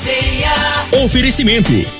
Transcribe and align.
cadeia. 0.00 1.04
Oferecimento: 1.04 1.99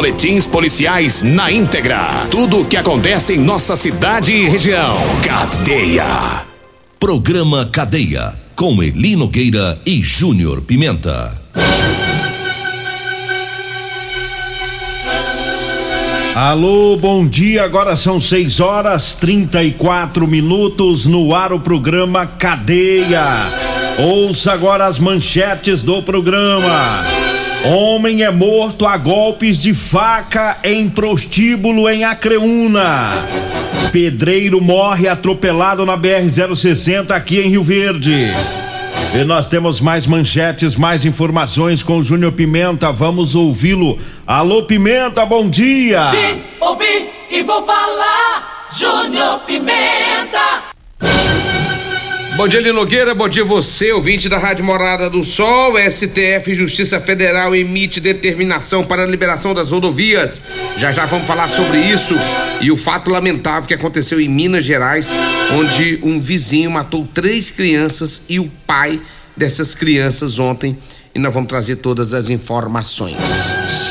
boletins 0.01 0.47
policiais 0.47 1.21
na 1.21 1.51
íntegra. 1.51 2.25
Tudo 2.31 2.61
o 2.61 2.65
que 2.65 2.75
acontece 2.75 3.35
em 3.35 3.37
nossa 3.37 3.75
cidade 3.75 4.33
e 4.33 4.49
região. 4.49 4.95
Cadeia. 5.21 6.41
Programa 6.99 7.69
Cadeia. 7.71 8.33
Com 8.55 8.81
Eli 8.81 9.15
Nogueira 9.15 9.79
e 9.85 10.01
Júnior 10.01 10.61
Pimenta. 10.61 11.39
Alô, 16.33 16.97
bom 16.97 17.27
dia. 17.27 17.63
Agora 17.63 17.95
são 17.95 18.19
6 18.19 18.59
horas 18.59 19.13
34 19.13 20.27
minutos 20.27 21.05
no 21.05 21.35
ar 21.35 21.53
o 21.53 21.59
programa 21.59 22.25
Cadeia. 22.25 23.47
Ouça 23.99 24.51
agora 24.51 24.87
as 24.87 24.97
manchetes 24.97 25.83
do 25.83 26.01
programa. 26.01 27.20
Homem 27.63 28.23
é 28.23 28.31
morto 28.31 28.87
a 28.87 28.97
golpes 28.97 29.57
de 29.57 29.71
faca 29.71 30.57
em 30.63 30.89
prostíbulo 30.89 31.87
em 31.87 32.03
Acreúna. 32.03 33.11
Pedreiro 33.91 34.59
morre 34.59 35.07
atropelado 35.07 35.85
na 35.85 35.95
BR-060 35.95 37.11
aqui 37.11 37.39
em 37.39 37.49
Rio 37.49 37.63
Verde. 37.63 38.33
E 39.13 39.23
nós 39.23 39.47
temos 39.47 39.79
mais 39.79 40.07
manchetes, 40.07 40.75
mais 40.75 41.05
informações 41.05 41.83
com 41.83 41.99
o 41.99 42.01
Júnior 42.01 42.31
Pimenta. 42.31 42.91
Vamos 42.91 43.35
ouvi-lo. 43.35 43.99
Alô, 44.25 44.63
Pimenta, 44.63 45.23
bom 45.23 45.47
dia! 45.47 46.09
Vim, 46.09 46.41
ouvi 46.59 47.09
e 47.29 47.43
vou 47.43 47.63
falar. 47.63 48.69
Júnior 48.75 49.39
Pimenta. 49.41 50.63
Bom 52.37 52.47
dia, 52.47 52.61
Lino 52.61 52.75
Nogueira. 52.75 53.13
Bom 53.13 53.27
dia, 53.27 53.43
você, 53.43 53.91
ouvinte 53.91 54.29
da 54.29 54.37
Rádio 54.37 54.63
Morada 54.63 55.09
do 55.09 55.21
Sol. 55.21 55.73
STF 55.77 56.55
Justiça 56.55 56.99
Federal 56.99 57.53
emite 57.53 57.99
determinação 57.99 58.83
para 58.83 59.03
a 59.03 59.05
liberação 59.05 59.53
das 59.53 59.71
rodovias. 59.71 60.41
Já 60.77 60.91
já 60.91 61.05
vamos 61.05 61.27
falar 61.27 61.49
sobre 61.49 61.79
isso 61.79 62.15
e 62.61 62.71
o 62.71 62.77
fato 62.77 63.11
lamentável 63.11 63.67
que 63.67 63.73
aconteceu 63.73 64.19
em 64.19 64.29
Minas 64.29 64.63
Gerais, 64.63 65.11
onde 65.51 65.99
um 66.01 66.19
vizinho 66.19 66.71
matou 66.71 67.07
três 67.13 67.49
crianças 67.49 68.23
e 68.29 68.39
o 68.39 68.49
pai 68.65 68.99
dessas 69.35 69.75
crianças 69.75 70.39
ontem. 70.39 70.77
E 71.13 71.19
nós 71.19 71.33
vamos 71.33 71.49
trazer 71.49 71.75
todas 71.77 72.13
as 72.13 72.29
informações. 72.29 73.17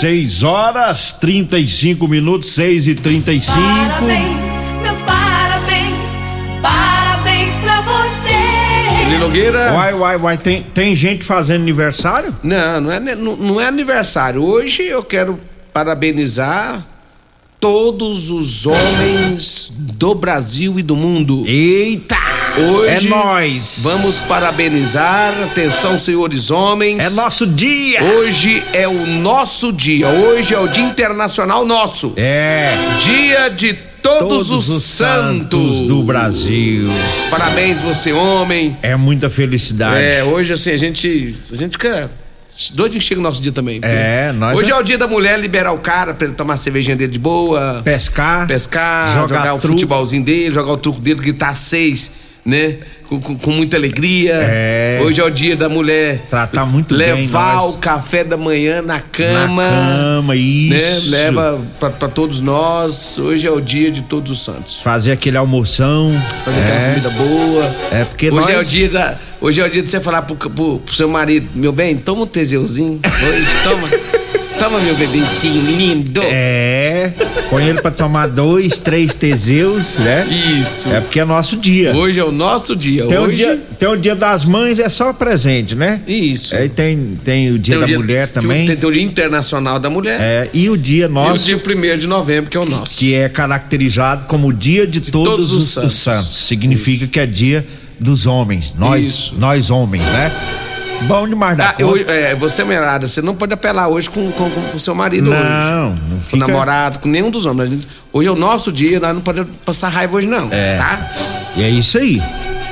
6 0.00 0.42
horas 0.42 1.12
35 1.20 2.08
minutos, 2.08 2.48
6 2.54 2.88
e 2.88 2.94
35 2.94 3.52
Parabéns, 3.60 4.36
meus 4.82 5.02
parabéns. 5.02 5.39
Nogueira. 9.20 9.74
Uai, 9.74 9.92
uai, 9.92 10.16
uai, 10.16 10.38
tem, 10.38 10.62
tem 10.62 10.96
gente 10.96 11.24
fazendo 11.24 11.60
aniversário? 11.60 12.34
Não, 12.42 12.80
não 12.80 12.90
é, 12.90 13.00
não, 13.14 13.36
não 13.36 13.60
é 13.60 13.66
aniversário. 13.66 14.42
Hoje 14.42 14.82
eu 14.82 15.02
quero 15.02 15.38
parabenizar 15.74 16.86
todos 17.60 18.30
os 18.30 18.66
homens 18.66 19.70
do 19.76 20.14
Brasil 20.14 20.78
e 20.78 20.82
do 20.82 20.96
mundo. 20.96 21.44
Eita! 21.46 22.16
Hoje 22.56 23.06
é 23.06 23.10
nós. 23.10 23.80
Vamos 23.82 24.20
parabenizar, 24.20 25.34
atenção, 25.44 25.98
senhores 25.98 26.50
homens. 26.50 27.04
É 27.04 27.10
nosso 27.10 27.46
dia. 27.46 28.02
Hoje 28.02 28.62
é 28.72 28.88
o 28.88 29.06
nosso 29.06 29.70
dia. 29.70 30.08
Hoje 30.08 30.54
é 30.54 30.58
o 30.58 30.66
Dia 30.66 30.84
Internacional 30.84 31.66
nosso. 31.66 32.14
É. 32.16 32.70
Dia 32.98 33.50
de 33.50 33.89
todos, 34.02 34.18
Todos 34.20 34.50
os, 34.50 34.68
os 34.68 34.82
santos. 34.82 35.50
santos 35.60 35.88
do 35.88 36.02
Brasil. 36.02 36.88
Parabéns, 37.30 37.82
você, 37.82 38.12
homem. 38.12 38.76
É 38.82 38.96
muita 38.96 39.28
felicidade. 39.30 40.02
É, 40.02 40.24
hoje 40.24 40.52
assim, 40.52 40.70
a 40.70 40.76
gente. 40.76 41.34
A 41.52 41.56
gente 41.56 41.72
fica. 41.72 42.10
Doido 42.74 42.92
que 42.92 43.00
chega 43.00 43.20
o 43.20 43.22
nosso 43.22 43.40
dia 43.40 43.52
também. 43.52 43.78
É, 43.80 44.32
nós 44.32 44.58
Hoje 44.58 44.70
é- 44.70 44.74
é... 44.74 44.76
o 44.78 44.82
dia 44.82 44.98
da 44.98 45.06
mulher 45.06 45.38
liberar 45.38 45.72
o 45.72 45.78
cara 45.78 46.12
pra 46.12 46.26
ele 46.26 46.34
tomar 46.36 46.54
a 46.54 46.56
cervejinha 46.56 46.96
dele 46.96 47.12
de 47.12 47.18
boa. 47.18 47.80
Pescar. 47.84 48.46
pescar, 48.46 49.14
jogar 49.14 49.38
jogar, 49.38 49.54
o 49.54 49.58
futebolzinho 49.58 50.24
dele, 50.24 50.52
jogar 50.52 50.72
o 50.72 50.76
truco 50.76 51.00
dele, 51.00 51.20
gritar 51.20 51.54
seis, 51.54 52.12
né? 52.44 52.76
Com, 53.08 53.20
com- 53.20 53.36
com 53.36 53.50
muita 53.50 53.76
alegria. 53.76 54.34
É. 54.34 55.00
Hoje 55.02 55.20
é 55.20 55.24
o 55.24 55.30
dia 55.30 55.56
da 55.56 55.68
mulher. 55.68 56.20
Tratar 56.30 56.64
muito 56.64 56.96
bem 56.96 57.12
Levar 57.22 57.62
o 57.66 57.72
café 57.74 58.22
da 58.22 58.36
manhã 58.36 58.82
na 58.82 59.00
cama. 59.00 59.68
Na 59.68 59.70
cama, 60.16 60.36
isso. 60.36 61.10
Né? 61.10 61.24
Leva 61.24 61.60
pra, 61.80 61.90
pra 61.90 62.08
todos 62.08 62.40
nós. 62.40 63.18
Hoje 63.18 63.46
é 63.46 63.50
o 63.50 63.60
dia 63.60 63.90
de 63.90 64.02
todos 64.02 64.30
os 64.30 64.42
santos. 64.44 64.80
Fazer 64.80 65.10
aquele 65.12 65.36
almoção. 65.36 66.12
Fazer 66.44 66.60
aquela 66.60 66.78
é. 66.78 66.88
comida 66.90 67.10
boa. 67.10 67.76
É, 67.90 68.04
porque 68.04 68.28
hoje 68.28 68.36
nós- 68.36 68.48
é 68.48 68.58
o 68.58 68.64
dia 68.64 68.88
da. 68.88 69.18
Hoje 69.40 69.60
é 69.60 69.64
o 69.66 69.70
dia 69.70 69.82
de 69.82 69.90
você 69.90 70.00
falar 70.00 70.22
pro, 70.22 70.36
pro, 70.36 70.78
pro 70.78 70.94
seu 70.94 71.08
marido, 71.08 71.48
meu 71.54 71.72
bem, 71.72 71.96
toma 71.96 72.22
um 72.22 72.26
teseuzinho. 72.26 73.00
Hoje, 73.04 73.48
toma. 73.64 73.88
toma, 74.60 74.78
meu 74.80 74.94
bebezinho 74.94 75.64
lindo. 75.76 76.20
É. 76.24 77.10
Põe 77.48 77.64
ele 77.66 77.80
pra 77.80 77.90
tomar 77.90 78.28
dois, 78.28 78.78
três 78.78 79.14
teseus, 79.14 79.96
né? 79.98 80.26
Isso. 80.60 80.88
É 80.94 81.00
porque 81.00 81.18
é 81.18 81.24
nosso 81.24 81.56
dia. 81.56 81.94
Hoje 81.96 82.20
é 82.20 82.24
o 82.24 82.30
nosso 82.30 82.76
dia. 82.76 83.06
Tem, 83.06 83.16
o 83.18 83.22
hoje. 83.22 83.36
dia, 83.36 83.58
tem 83.78 83.88
o 83.88 83.96
dia 83.96 84.14
das 84.14 84.44
mães, 84.44 84.78
é 84.78 84.88
só 84.88 85.12
presente, 85.12 85.74
né? 85.74 86.00
Isso. 86.06 86.54
Aí 86.54 86.68
tem, 86.68 87.18
tem 87.24 87.50
o 87.50 87.58
dia 87.58 87.74
Tem 87.74 87.80
da 87.80 87.84
o 87.84 87.88
dia- 87.88 87.98
mulher 87.98 88.28
o- 88.28 88.32
também. 88.32 88.66
Tem, 88.66 88.76
tem 88.76 88.88
o 88.88 88.92
Dia 88.92 89.02
Internacional 89.02 89.78
da 89.78 89.88
Mulher. 89.88 90.18
É, 90.20 90.50
e 90.52 90.68
o 90.68 90.76
dia 90.76 91.04
E 91.04 91.08
o 91.08 91.10
nosso, 91.10 91.44
dia 91.46 91.56
1 91.56 91.98
de 91.98 92.06
novembro, 92.06 92.50
que 92.50 92.56
é 92.56 92.60
o 92.60 92.66
nosso. 92.66 92.98
que 92.98 93.14
é 93.14 93.28
caracterizado 93.28 94.26
como 94.26 94.48
o 94.48 94.52
dia 94.52 94.86
de, 94.86 95.00
todos, 95.00 95.28
todos 95.28 95.52
os 95.52 95.56
os, 95.58 95.62
os 95.64 95.72
santos. 95.72 95.94
santos. 95.94 96.32
Significa 96.46 97.06
que 97.06 97.18
é 97.18 97.26
dia 97.26 97.66
dos 97.98 98.26
homens. 98.26 98.74
Nós, 98.78 99.04
Isso. 99.06 99.34
nós 99.38 99.70
homens, 99.70 100.04
né? 100.04 100.30
Bom 101.02 101.26
demais 101.26 101.56
da 101.56 101.70
Ah, 101.70 101.74
eu, 101.78 101.96
é, 101.96 102.34
você, 102.34 102.62
Merada, 102.64 103.08
você 103.08 103.22
não 103.22 103.34
pode 103.34 103.52
apelar 103.52 103.88
hoje 103.88 104.08
com, 104.10 104.30
com, 104.32 104.50
com 104.50 104.76
o 104.76 104.80
seu 104.80 104.94
marido 104.94 105.30
Não, 105.30 105.36
hoje. 105.36 106.00
não 106.08 106.16
Com 106.16 106.20
fica- 106.20 106.36
o 106.36 106.38
namorado, 106.38 106.98
com 106.98 107.08
nenhum 107.08 107.30
dos 107.30 107.46
homens. 107.46 107.70
Gente- 107.70 107.88
hoje 108.12 108.28
é 108.28 108.30
o 108.30 108.36
nosso 108.36 108.70
dia, 108.70 109.00
nós 109.00 109.14
não 109.14 109.22
podemos 109.22 109.50
passar 109.64 109.88
raiva 109.88 110.16
hoje, 110.16 110.26
não. 110.26 110.48
É. 110.52 110.76
Tá? 110.76 111.10
E 111.56 111.62
é 111.62 111.70
isso 111.70 111.96
aí. 111.98 112.22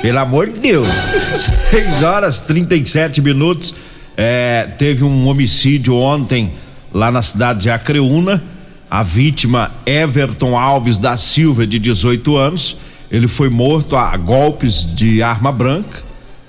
Pelo 0.03 0.19
amor 0.19 0.49
de 0.51 0.59
Deus. 0.61 0.87
6 1.71 2.03
horas 2.03 2.41
37 2.41 3.21
minutos. 3.23 3.75
É, 4.17 4.69
teve 4.77 5.05
um 5.05 5.27
homicídio 5.29 5.95
ontem 5.95 6.53
lá 6.93 7.11
na 7.11 7.23
cidade 7.23 7.61
de 7.61 7.71
Acreúna. 7.71 8.43
A 8.91 9.03
vítima 9.03 9.71
Everton 9.85 10.57
Alves 10.59 10.97
da 10.99 11.17
Silva, 11.17 11.67
de 11.67 11.79
18 11.79 12.37
anos. 12.37 12.77
Ele 13.11 13.27
foi 13.29 13.49
morto 13.49 13.97
a 13.97 14.17
golpes 14.17 14.95
de 14.95 15.23
arma 15.23 15.51
branca. 15.53 16.03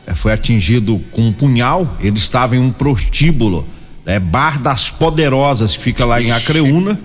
É, 0.10 0.16
foi 0.16 0.34
atingido 0.34 1.00
com 1.12 1.28
um 1.28 1.32
punhal. 1.32 1.96
Ele 2.02 2.18
estava 2.18 2.56
em 2.56 2.60
um 2.60 2.72
prostíbulo, 2.72 3.68
é, 4.08 4.20
Bar 4.20 4.60
das 4.60 4.90
Poderosas, 4.90 5.76
que 5.76 5.84
fica 5.84 6.04
lá 6.04 6.20
em 6.20 6.32
Acreúna. 6.32 7.00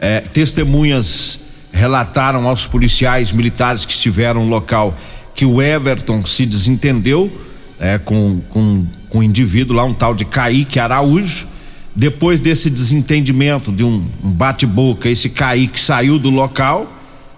É, 0.00 0.20
testemunhas 0.20 1.40
relataram 1.70 2.48
aos 2.48 2.66
policiais 2.66 3.32
militares 3.32 3.84
que 3.84 3.92
estiveram 3.92 4.44
no 4.46 4.50
local 4.50 4.96
que 5.34 5.44
o 5.44 5.60
Everton 5.60 6.24
se 6.24 6.46
desentendeu 6.46 7.30
é, 7.78 7.98
com, 7.98 8.40
com, 8.48 8.86
com 9.10 9.18
um 9.18 9.22
indivíduo 9.22 9.76
lá, 9.76 9.84
um 9.84 9.92
tal 9.92 10.14
de 10.14 10.24
Kaique 10.24 10.80
Araújo. 10.80 11.46
Depois 11.94 12.40
desse 12.40 12.70
desentendimento, 12.70 13.70
de 13.70 13.84
um, 13.84 14.06
um 14.24 14.30
bate-boca, 14.30 15.08
esse 15.08 15.28
Kaique 15.28 15.78
saiu 15.78 16.18
do 16.18 16.30
local. 16.30 16.90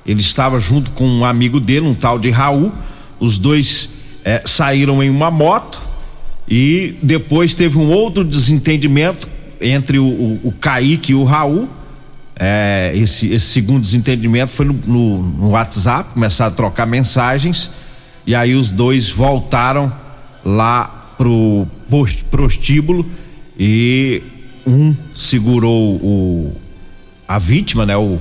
Ele 0.07 0.21
estava 0.21 0.61
junto 0.61 0.93
com 0.93 1.05
um 1.05 1.25
amigo 1.25 1.59
dele, 1.59 1.87
um 1.87 1.95
tal 1.95 2.19
de 2.19 2.31
Raul. 2.31 2.73
Os 3.19 3.39
dois 3.39 4.00
é, 4.31 4.43
saíram 4.45 5.03
em 5.03 5.11
uma 5.11 5.29
moto 5.29 5.81
e 6.49 6.95
depois 7.03 7.57
teve 7.57 7.79
um 7.79 7.91
outro 7.91 8.23
desentendimento 8.23 9.29
entre 9.61 9.99
o, 9.99 10.05
o, 10.07 10.41
o 10.45 10.53
Kaique 10.53 11.11
e 11.11 11.15
o 11.17 11.25
Raul. 11.25 11.69
É, 12.39 12.93
esse, 12.95 13.27
esse 13.33 13.47
segundo 13.47 13.81
desentendimento 13.81 14.53
foi 14.53 14.67
no, 14.67 14.73
no, 14.87 15.23
no 15.23 15.49
WhatsApp, 15.51 16.15
começaram 16.15 16.53
a 16.53 16.55
trocar 16.55 16.87
mensagens 16.87 17.71
e 18.25 18.35
aí 18.35 18.55
os 18.55 18.71
dois 18.71 19.11
voltaram 19.11 19.93
lá 20.45 21.15
pro 21.19 21.67
pos- 21.91 22.23
prostíbulo 22.23 23.05
e 23.59 24.23
um 24.65 24.95
segurou 25.13 25.97
o, 25.97 26.57
a 27.27 27.37
vítima, 27.39 27.85
né, 27.85 27.97
o, 27.97 28.19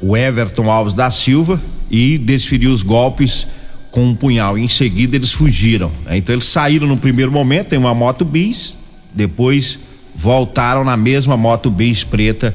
o 0.00 0.16
Everton 0.16 0.70
Alves 0.70 0.94
da 0.94 1.10
Silva 1.10 1.60
e 1.90 2.16
desferiu 2.16 2.72
os 2.72 2.82
golpes 2.82 3.46
com 3.90 4.04
um 4.04 4.14
punhal. 4.14 4.56
Em 4.56 4.68
seguida 4.68 5.16
eles 5.16 5.32
fugiram. 5.32 5.90
né? 6.04 6.16
Então 6.16 6.34
eles 6.34 6.46
saíram 6.46 6.86
no 6.86 6.96
primeiro 6.96 7.30
momento 7.30 7.74
em 7.74 7.78
uma 7.78 7.94
moto 7.94 8.24
bis, 8.24 8.76
depois 9.12 9.78
voltaram 10.14 10.84
na 10.84 10.96
mesma 10.96 11.36
moto 11.36 11.70
bis 11.70 12.04
preta 12.04 12.54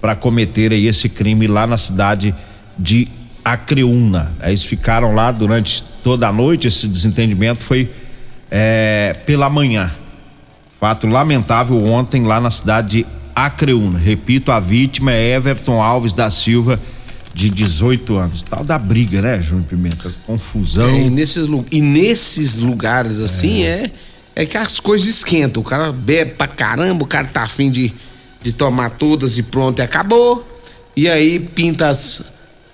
para 0.00 0.14
cometer 0.14 0.72
aí 0.72 0.86
esse 0.86 1.08
crime 1.08 1.46
lá 1.46 1.66
na 1.66 1.78
cidade 1.78 2.34
de 2.78 3.08
Acreúna. 3.44 4.32
Eles 4.42 4.64
ficaram 4.64 5.14
lá 5.14 5.30
durante 5.30 5.84
toda 6.02 6.28
a 6.28 6.32
noite. 6.32 6.68
Esse 6.68 6.88
desentendimento 6.88 7.62
foi 7.62 7.90
é, 8.50 9.16
pela 9.26 9.48
manhã. 9.50 9.90
Fato 10.80 11.06
lamentável 11.06 11.78
ontem 11.90 12.24
lá 12.24 12.40
na 12.40 12.50
cidade 12.50 12.88
de 12.88 13.06
Acreúna. 13.34 13.98
Repito, 13.98 14.52
a 14.52 14.60
vítima 14.60 15.12
é 15.12 15.34
Everton 15.34 15.82
Alves 15.82 16.14
da 16.14 16.30
Silva, 16.30 16.80
de 17.34 17.50
18 17.50 18.16
anos. 18.16 18.42
Tal 18.42 18.64
da 18.64 18.78
briga, 18.78 19.20
né, 19.20 19.42
Júnior 19.42 19.66
Pimenta? 19.66 20.14
Confusão. 20.24 20.88
É, 20.88 21.02
e, 21.02 21.10
nesses, 21.10 21.48
e 21.70 21.80
nesses 21.80 22.58
lugares 22.58 23.20
assim 23.20 23.64
é. 23.64 23.90
é. 24.36 24.44
é 24.44 24.46
que 24.46 24.56
as 24.56 24.78
coisas 24.78 25.08
esquentam. 25.08 25.60
O 25.60 25.64
cara 25.66 25.90
bebe 25.92 26.32
pra 26.32 26.46
caramba, 26.46 27.02
o 27.02 27.06
cara 27.06 27.26
tá 27.26 27.42
afim 27.42 27.70
de, 27.70 27.92
de 28.40 28.52
tomar 28.52 28.90
todas 28.90 29.36
e 29.36 29.42
pronto, 29.42 29.80
e 29.80 29.82
acabou. 29.82 30.48
E 30.96 31.08
aí 31.08 31.40
pinta 31.40 31.88
as, 31.88 32.22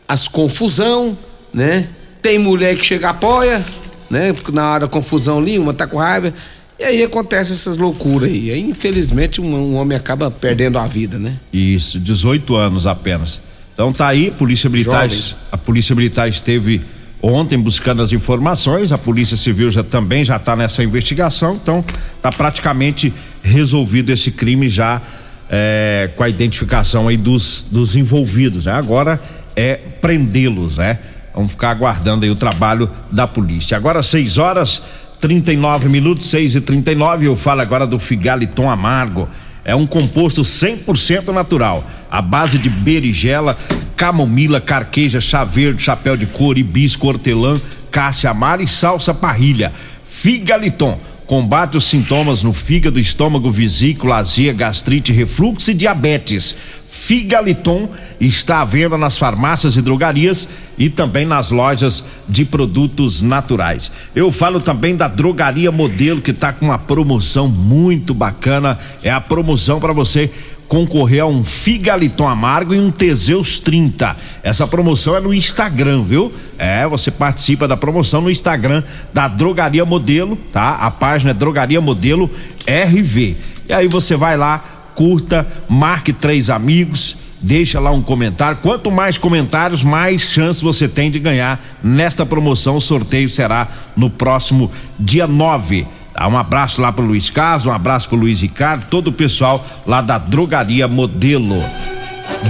as 0.07 0.29
confusão, 0.29 1.17
né? 1.55 1.89
Tem 2.21 2.39
mulher 2.39 2.77
que 2.77 2.85
chega 2.85 3.09
apoia, 3.09 3.65
né? 4.11 4.35
Porque 4.35 4.53
na 4.53 4.71
hora 4.71 4.81
da 4.81 4.89
confusão 4.89 5.39
ali, 5.39 5.59
uma 5.59 5.73
tá 5.73 5.87
com 5.87 5.97
raiva. 5.97 6.35
E 6.79 6.85
aí 6.85 7.03
acontece 7.03 7.53
essas 7.53 7.79
loucuras 7.79 8.29
aí. 8.29 8.51
aí 8.51 8.61
infelizmente, 8.61 9.41
um, 9.41 9.55
um, 9.55 9.77
homem 9.77 9.97
acaba 9.97 10.31
perdendo 10.31 10.79
a 10.79 10.87
vida, 10.87 11.19
né? 11.19 11.39
Isso, 11.51 11.99
18 11.99 12.55
anos 12.57 12.87
apenas. 12.87 13.41
Então 13.81 13.95
tá 13.95 14.09
aí, 14.09 14.31
Polícia 14.31 14.69
Militar, 14.69 15.09
a 15.51 15.57
Polícia 15.57 15.97
Militar 15.97 16.29
esteve 16.29 16.83
ontem 17.23 17.59
buscando 17.59 18.03
as 18.03 18.13
informações, 18.13 18.93
a 18.93 18.99
Polícia 18.99 19.39
Civil 19.39 19.71
já 19.71 19.83
também 19.83 20.23
já 20.23 20.37
está 20.37 20.55
nessa 20.55 20.85
investigação, 20.85 21.55
então 21.55 21.83
tá 22.21 22.31
praticamente 22.31 23.11
resolvido 23.43 24.13
esse 24.13 24.33
crime 24.33 24.69
já 24.69 25.01
é, 25.49 26.11
com 26.15 26.23
a 26.23 26.29
identificação 26.29 27.09
aí 27.09 27.17
dos, 27.17 27.69
dos 27.71 27.97
envolvidos, 27.97 28.67
né? 28.67 28.73
Agora 28.73 29.19
é 29.57 29.77
prendê-los, 29.77 30.77
né? 30.77 30.99
Vamos 31.35 31.53
ficar 31.53 31.71
aguardando 31.71 32.27
aí 32.27 32.31
o 32.31 32.37
trabalho 32.37 32.87
da 33.11 33.27
polícia. 33.27 33.79
Agora 33.79 34.03
6 34.03 34.37
horas 34.37 34.83
39 35.23 35.89
minutos, 35.89 36.27
6 36.27 36.57
e 36.57 36.61
39 36.61 37.29
Eu 37.29 37.35
falo 37.35 37.63
agora 37.63 37.87
do 37.87 37.99
Figaliton 37.99 38.69
Amargo. 38.69 39.27
É 39.65 39.75
um 39.75 39.87
composto 39.87 40.43
100% 40.43 41.29
natural, 41.29 41.85
à 42.11 42.23
base 42.23 42.59
de 42.59 42.71
berigela, 42.71 43.57
camomila, 43.97 44.61
carqueja, 44.61 45.21
chá 45.21 45.45
verde, 45.45 45.83
chapéu 45.83 46.17
de 46.17 46.27
couro, 46.27 46.59
hibisco, 46.59 47.07
hortelã, 47.07 47.61
cássia 47.91 48.31
amara 48.31 48.63
e 48.63 48.67
salsa 48.67 49.13
parrilha. 49.13 49.73
Figaliton 50.05 50.99
combate 51.27 51.77
os 51.77 51.85
sintomas 51.85 52.43
no 52.43 52.53
fígado, 52.53 52.99
estômago, 52.99 53.49
vesícula, 53.49 54.17
azia, 54.17 54.53
gastrite, 54.53 55.13
refluxo 55.13 55.71
e 55.71 55.75
diabetes. 55.75 56.57
Figaliton 57.01 57.89
está 58.21 58.61
à 58.61 58.65
venda 58.65 58.99
nas 58.99 59.17
farmácias 59.17 59.75
e 59.75 59.81
drogarias 59.81 60.47
e 60.77 60.91
também 60.91 61.25
nas 61.25 61.51
lojas 61.51 62.05
de 62.29 62.45
produtos 62.45 63.23
naturais. 63.23 63.91
Eu 64.15 64.31
falo 64.31 64.61
também 64.61 64.95
da 64.95 65.09
Drogaria 65.09 65.73
Modelo 65.73 66.21
que 66.21 66.31
está 66.31 66.53
com 66.53 66.67
uma 66.67 66.79
promoção 66.79 67.49
muito 67.49 68.13
bacana. 68.13 68.79
É 69.03 69.11
a 69.11 69.21
promoção 69.21 69.81
para 69.81 69.95
você 69.95 70.31
concorrer 70.69 71.23
a 71.23 71.27
um 71.27 71.43
Figaliton 71.43 72.29
amargo 72.29 72.75
e 72.75 72.79
um 72.79 72.91
Teseus 72.91 73.59
30. 73.59 74.15
Essa 74.43 74.67
promoção 74.69 75.17
é 75.17 75.21
no 75.21 75.33
Instagram, 75.33 76.03
viu? 76.03 76.31
É, 76.59 76.87
você 76.87 77.11
participa 77.11 77.67
da 77.67 77.79
promoção 77.79 78.21
no 78.21 78.31
Instagram 78.31 78.85
da 79.13 79.27
Drogaria 79.27 79.87
Modelo, 79.87 80.37
tá? 80.53 80.75
A 80.75 80.91
página 80.91 81.31
é 81.31 81.35
Drogaria 81.35 81.81
Modelo 81.81 82.31
RV. 82.69 83.37
E 83.69 83.73
aí 83.73 83.89
você 83.89 84.17
vai 84.17 84.37
lá, 84.37 84.80
curta, 84.95 85.47
marque 85.69 86.13
três 86.13 86.51
amigos, 86.51 87.17
deixa 87.41 87.81
lá 87.81 87.91
um 87.91 88.03
comentário. 88.03 88.59
Quanto 88.63 88.91
mais 88.91 89.17
comentários, 89.17 89.83
mais 89.83 90.23
chance 90.23 90.63
você 90.63 90.89
tem 90.89 91.11
de 91.11 91.19
ganhar 91.19 91.63
nesta 91.83 92.27
promoção. 92.27 92.77
O 92.77 92.81
sorteio 92.81 93.29
será 93.29 93.69
no 93.97 94.11
próximo 94.11 94.71
dia 94.99 95.27
9. 95.27 95.87
Dá 96.15 96.29
um 96.29 96.37
abraço 96.37 96.83
lá 96.83 96.93
pro 96.93 97.05
Luiz 97.05 97.31
Carlos, 97.31 97.67
um 97.67 97.73
abraço 97.73 98.09
pro 98.09 98.19
Luiz 98.19 98.41
Ricardo, 98.41 98.85
todo 98.91 99.09
o 99.09 99.13
pessoal 99.13 99.65
lá 99.87 100.01
da 100.01 100.19
Drogaria 100.19 100.87
Modelo. 100.87 101.63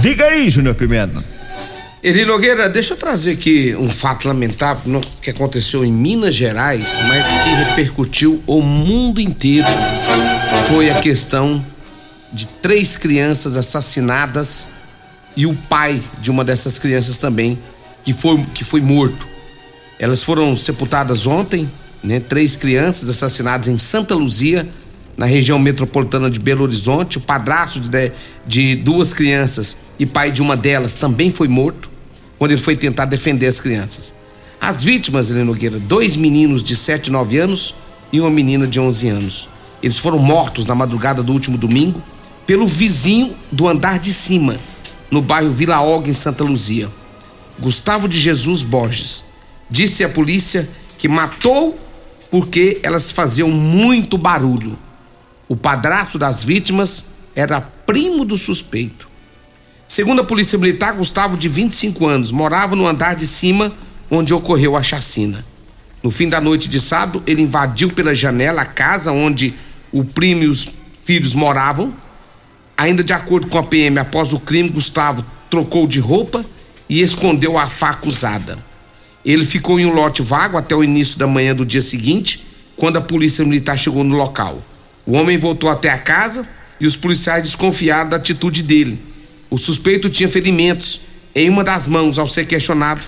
Diga 0.01 0.25
aí, 0.25 0.49
Júnior 0.49 0.75
Pimenta. 0.75 1.23
Eli 2.03 2.25
Nogueira, 2.25 2.67
deixa 2.67 2.93
eu 2.93 2.97
trazer 2.97 3.33
aqui 3.33 3.75
um 3.77 3.87
fato 3.87 4.27
lamentável 4.27 4.99
que 5.21 5.29
aconteceu 5.29 5.85
em 5.85 5.91
Minas 5.91 6.33
Gerais, 6.33 6.99
mas 7.07 7.27
que 7.43 7.49
repercutiu 7.49 8.41
o 8.47 8.59
mundo 8.59 9.21
inteiro. 9.21 9.67
Foi 10.67 10.89
a 10.89 10.95
questão 10.95 11.63
de 12.31 12.47
três 12.47 12.97
crianças 12.97 13.57
assassinadas 13.57 14.67
e 15.35 15.45
o 15.45 15.53
pai 15.53 16.01
de 16.19 16.31
uma 16.31 16.43
dessas 16.43 16.79
crianças 16.79 17.17
também, 17.17 17.57
que 18.03 18.13
foi, 18.13 18.43
que 18.53 18.63
foi 18.63 18.81
morto. 18.81 19.27
Elas 19.99 20.23
foram 20.23 20.55
sepultadas 20.55 21.27
ontem, 21.27 21.69
né? 22.03 22.19
Três 22.19 22.55
crianças 22.55 23.09
assassinadas 23.09 23.67
em 23.67 23.77
Santa 23.77 24.15
Luzia, 24.15 24.67
na 25.15 25.25
região 25.25 25.59
metropolitana 25.59 26.29
de 26.29 26.39
Belo 26.39 26.63
Horizonte. 26.63 27.17
O 27.17 27.21
padrasto 27.21 27.79
de, 27.79 28.11
de 28.45 28.75
duas 28.75 29.13
crianças 29.13 29.77
e 29.99 30.05
pai 30.05 30.31
de 30.31 30.41
uma 30.41 30.57
delas 30.57 30.95
também 30.95 31.31
foi 31.31 31.47
morto 31.47 31.89
quando 32.39 32.51
ele 32.51 32.61
foi 32.61 32.75
tentar 32.75 33.05
defender 33.05 33.45
as 33.45 33.59
crianças. 33.59 34.15
As 34.59 34.83
vítimas, 34.83 35.29
Helena 35.29 35.45
Nogueira, 35.45 35.79
dois 35.79 36.15
meninos 36.15 36.63
de 36.63 36.75
7 36.75 37.07
e 37.07 37.11
9 37.11 37.37
anos 37.37 37.75
e 38.11 38.19
uma 38.19 38.29
menina 38.29 38.65
de 38.65 38.79
11 38.79 39.09
anos. 39.09 39.49
Eles 39.81 39.97
foram 39.97 40.17
mortos 40.17 40.65
na 40.65 40.73
madrugada 40.73 41.21
do 41.21 41.31
último 41.31 41.57
domingo 41.57 42.01
pelo 42.45 42.67
vizinho 42.67 43.33
do 43.51 43.67
andar 43.67 43.99
de 43.99 44.11
cima, 44.11 44.57
no 45.09 45.21
bairro 45.21 45.51
Vila 45.51 45.81
Olga, 45.81 46.09
em 46.09 46.13
Santa 46.13 46.43
Luzia. 46.43 46.89
Gustavo 47.59 48.07
de 48.07 48.19
Jesus 48.19 48.63
Borges 48.63 49.25
disse 49.69 50.03
à 50.03 50.09
polícia 50.09 50.67
que 50.97 51.07
matou 51.07 51.79
porque 52.29 52.79
elas 52.81 53.11
faziam 53.11 53.49
muito 53.49 54.17
barulho. 54.17 54.77
O 55.47 55.55
padrasto 55.55 56.17
das 56.17 56.43
vítimas 56.43 57.11
era 57.35 57.61
primo 57.61 58.23
do 58.23 58.37
suspeito. 58.37 59.09
Segundo 59.87 60.21
a 60.21 60.23
Polícia 60.23 60.57
Militar, 60.57 60.93
Gustavo, 60.93 61.35
de 61.35 61.49
25 61.49 62.07
anos, 62.07 62.31
morava 62.31 62.75
no 62.75 62.87
andar 62.87 63.15
de 63.15 63.27
cima 63.27 63.71
onde 64.09 64.33
ocorreu 64.33 64.77
a 64.77 64.81
chacina. 64.81 65.45
No 66.01 66.09
fim 66.09 66.29
da 66.29 66.39
noite 66.39 66.69
de 66.69 66.79
sábado, 66.79 67.21
ele 67.27 67.41
invadiu 67.41 67.89
pela 67.89 68.15
janela 68.15 68.61
a 68.61 68.65
casa 68.65 69.11
onde 69.11 69.53
o 69.91 70.03
primo 70.03 70.43
e 70.43 70.47
os 70.47 70.69
filhos 71.03 71.35
moravam 71.35 71.93
Ainda 72.81 73.03
de 73.03 73.13
acordo 73.13 73.45
com 73.45 73.59
a 73.59 73.63
PM, 73.63 73.99
após 73.99 74.33
o 74.33 74.39
crime, 74.39 74.67
Gustavo 74.67 75.23
trocou 75.51 75.85
de 75.85 75.99
roupa 75.99 76.43
e 76.89 76.99
escondeu 76.99 77.55
a 77.55 77.69
faca 77.69 78.07
usada. 78.07 78.57
Ele 79.23 79.45
ficou 79.45 79.79
em 79.79 79.85
um 79.85 79.93
lote 79.93 80.23
vago 80.23 80.57
até 80.57 80.75
o 80.75 80.83
início 80.83 81.19
da 81.19 81.27
manhã 81.27 81.53
do 81.53 81.63
dia 81.63 81.79
seguinte, 81.83 82.43
quando 82.75 82.97
a 82.97 83.01
polícia 83.01 83.45
militar 83.45 83.77
chegou 83.77 84.03
no 84.03 84.15
local. 84.15 84.63
O 85.05 85.11
homem 85.11 85.37
voltou 85.37 85.69
até 85.69 85.91
a 85.91 85.99
casa 85.99 86.43
e 86.79 86.87
os 86.87 86.97
policiais 86.97 87.43
desconfiaram 87.43 88.09
da 88.09 88.15
atitude 88.15 88.63
dele. 88.63 88.99
O 89.47 89.59
suspeito 89.59 90.09
tinha 90.09 90.27
ferimentos 90.27 91.01
em 91.35 91.51
uma 91.51 91.63
das 91.63 91.85
mãos 91.85 92.17
ao 92.17 92.27
ser 92.27 92.45
questionado. 92.45 93.01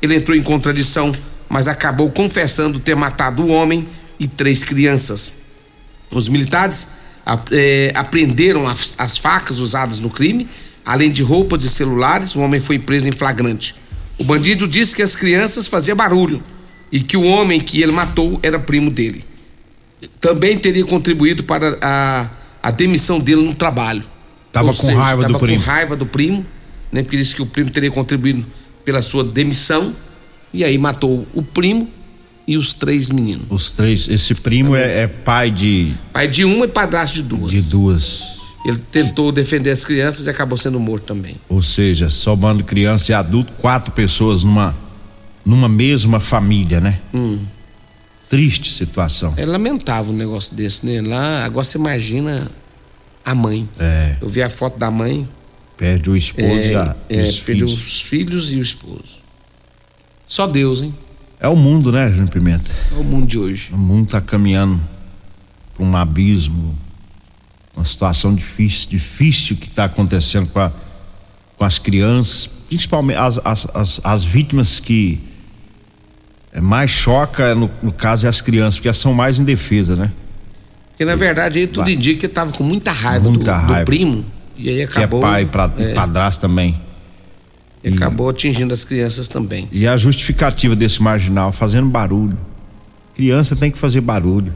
Ele 0.00 0.14
entrou 0.14 0.34
em 0.34 0.42
contradição, 0.42 1.14
mas 1.50 1.68
acabou 1.68 2.10
confessando 2.10 2.80
ter 2.80 2.96
matado 2.96 3.42
o 3.42 3.48
homem 3.48 3.86
e 4.18 4.26
três 4.26 4.64
crianças. 4.64 5.34
Os 6.10 6.30
militares 6.30 6.96
é, 7.50 7.92
apreenderam 7.94 8.66
as, 8.66 8.94
as 8.96 9.18
facas 9.18 9.58
usadas 9.58 9.98
no 10.00 10.10
crime, 10.10 10.48
além 10.84 11.10
de 11.10 11.22
roupas 11.22 11.64
e 11.64 11.68
celulares. 11.68 12.34
O 12.36 12.40
homem 12.40 12.60
foi 12.60 12.78
preso 12.78 13.08
em 13.08 13.12
flagrante. 13.12 13.74
O 14.18 14.24
bandido 14.24 14.66
disse 14.66 14.94
que 14.94 15.02
as 15.02 15.14
crianças 15.14 15.68
faziam 15.68 15.96
barulho 15.96 16.42
e 16.90 17.00
que 17.00 17.16
o 17.16 17.22
homem 17.22 17.60
que 17.60 17.82
ele 17.82 17.92
matou 17.92 18.40
era 18.42 18.58
primo 18.58 18.90
dele. 18.90 19.24
Também 20.20 20.56
teria 20.58 20.84
contribuído 20.84 21.44
para 21.44 21.78
a, 21.80 22.30
a 22.62 22.70
demissão 22.70 23.20
dele 23.20 23.42
no 23.42 23.54
trabalho. 23.54 24.02
Tava 24.52 24.68
Ou 24.68 24.74
com 24.74 24.86
seja, 24.86 24.98
raiva 24.98 25.28
do 25.28 25.38
primo. 25.38 25.60
com 25.60 25.66
raiva 25.66 25.96
do 25.96 26.06
primo, 26.06 26.46
né? 26.90 27.02
Porque 27.02 27.16
disse 27.16 27.34
que 27.34 27.42
o 27.42 27.46
primo 27.46 27.70
teria 27.70 27.90
contribuído 27.90 28.46
pela 28.84 29.02
sua 29.02 29.22
demissão 29.22 29.94
e 30.52 30.64
aí 30.64 30.78
matou 30.78 31.26
o 31.34 31.42
primo 31.42 31.90
e 32.48 32.56
os 32.56 32.72
três 32.72 33.10
meninos. 33.10 33.44
Os 33.50 33.72
três. 33.72 34.08
Esse 34.08 34.34
primo 34.36 34.74
é, 34.74 35.02
é, 35.02 35.06
pai 35.06 35.50
de. 35.50 35.92
Pai 36.14 36.26
de 36.26 36.46
uma 36.46 36.64
e 36.64 36.68
padrasto 36.68 37.16
de 37.16 37.22
duas. 37.22 37.52
De 37.52 37.60
duas. 37.60 38.38
Ele 38.64 38.78
tentou 38.90 39.30
defender 39.30 39.70
as 39.70 39.84
crianças 39.84 40.26
e 40.26 40.30
acabou 40.30 40.56
sendo 40.56 40.80
morto 40.80 41.04
também. 41.04 41.36
Ou 41.48 41.60
seja, 41.60 42.08
somando 42.08 42.64
criança 42.64 43.12
e 43.12 43.14
adulto, 43.14 43.52
quatro 43.52 43.92
pessoas 43.92 44.42
numa, 44.42 44.74
numa 45.44 45.68
mesma 45.68 46.20
família, 46.20 46.80
né? 46.80 46.98
Hum. 47.12 47.38
Triste 48.30 48.72
situação. 48.72 49.34
É 49.36 49.44
lamentável 49.44 50.12
um 50.12 50.16
negócio 50.16 50.56
desse, 50.56 50.84
né? 50.86 51.02
Lá, 51.02 51.44
agora 51.44 51.64
você 51.64 51.76
imagina 51.76 52.50
a 53.24 53.34
mãe. 53.34 53.68
É. 53.78 54.16
Eu 54.20 54.28
vi 54.28 54.42
a 54.42 54.48
foto 54.48 54.78
da 54.78 54.90
mãe. 54.90 55.28
Perde 55.76 56.10
o 56.10 56.16
esposo 56.16 56.46
é, 56.46 56.72
e 56.72 56.74
a, 56.74 56.96
é, 57.10 57.22
os 57.22 57.40
perdeu 57.40 57.68
filhos. 57.68 57.72
os 57.72 58.00
filhos 58.00 58.52
e 58.52 58.56
o 58.56 58.62
esposo. 58.62 59.18
Só 60.26 60.46
Deus, 60.46 60.82
hein? 60.82 60.94
É 61.40 61.48
o 61.48 61.54
mundo, 61.56 61.92
né, 61.92 62.08
Júnior 62.10 62.28
Pimenta? 62.30 62.70
É 62.90 62.94
o 62.98 63.04
mundo 63.04 63.26
de 63.26 63.38
hoje. 63.38 63.70
O 63.72 63.78
mundo 63.78 64.06
está 64.06 64.20
caminhando 64.20 64.80
para 65.74 65.84
um 65.84 65.96
abismo, 65.96 66.76
uma 67.76 67.84
situação 67.84 68.34
difícil, 68.34 68.88
difícil 68.90 69.56
que 69.56 69.66
está 69.68 69.84
acontecendo 69.84 70.48
com, 70.48 70.58
a, 70.58 70.72
com 71.56 71.64
as 71.64 71.78
crianças, 71.78 72.48
principalmente 72.68 73.16
as, 73.18 73.38
as, 73.44 73.66
as, 73.72 74.00
as 74.02 74.24
vítimas 74.24 74.80
que 74.80 75.20
é, 76.52 76.60
mais 76.60 76.90
choca 76.90 77.54
no, 77.54 77.70
no 77.82 77.92
caso 77.92 78.26
é 78.26 78.28
as 78.28 78.40
crianças, 78.40 78.76
porque 78.76 78.88
elas 78.88 78.98
são 78.98 79.14
mais 79.14 79.38
indefesas, 79.38 79.96
né? 79.96 80.10
Porque 80.90 81.04
na 81.04 81.14
verdade 81.14 81.60
aí 81.60 81.68
tudo 81.68 81.88
indica 81.88 82.26
que 82.26 82.28
tava 82.28 82.50
com 82.50 82.64
muita 82.64 82.90
raiva, 82.90 83.30
Muita 83.30 83.54
do, 83.54 83.66
do 83.66 83.72
raiva. 83.72 83.84
primo. 83.84 84.24
E 84.56 84.68
aí 84.70 84.82
acabou. 84.82 85.20
que 85.20 85.26
é 85.26 85.30
pai 85.30 85.46
pra, 85.46 85.70
é, 85.78 85.92
e 85.92 85.94
padrasto 85.94 86.40
também. 86.40 86.87
E 87.82 87.88
acabou 87.88 88.28
atingindo 88.28 88.72
as 88.74 88.84
crianças 88.84 89.28
também. 89.28 89.68
E 89.70 89.86
a 89.86 89.96
justificativa 89.96 90.74
desse 90.74 91.02
marginal 91.02 91.52
fazendo 91.52 91.88
barulho. 91.88 92.36
Criança 93.14 93.54
tem 93.56 93.70
que 93.70 93.78
fazer 93.78 94.00
barulho. 94.00 94.52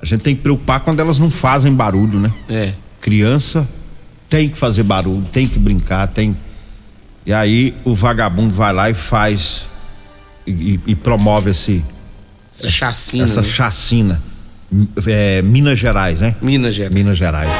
A 0.00 0.04
gente 0.06 0.20
tem 0.22 0.34
que 0.36 0.42
preocupar 0.42 0.80
quando 0.80 1.00
elas 1.00 1.18
não 1.18 1.30
fazem 1.30 1.72
barulho, 1.72 2.18
né? 2.20 2.30
É. 2.48 2.72
Criança 3.00 3.66
tem 4.28 4.48
que 4.48 4.58
fazer 4.58 4.82
barulho, 4.82 5.24
tem 5.32 5.46
que 5.48 5.58
brincar, 5.58 6.06
tem. 6.08 6.36
E 7.24 7.32
aí 7.32 7.74
o 7.84 7.94
vagabundo 7.94 8.54
vai 8.54 8.72
lá 8.72 8.90
e 8.90 8.94
faz 8.94 9.66
e, 10.46 10.50
e- 10.50 10.80
e 10.88 10.94
promove 10.94 11.50
esse 11.50 11.82
Essa 12.52 12.70
chacina. 12.70 13.24
essa 13.24 13.40
né? 13.42 13.46
chacina. 13.48 14.22
É, 15.06 15.40
Minas 15.42 15.78
Gerais, 15.78 16.20
né? 16.20 16.36
Minas 16.42 16.74
Gerais. 16.74 16.94
Minas 16.94 17.16
Gerais. 17.16 17.50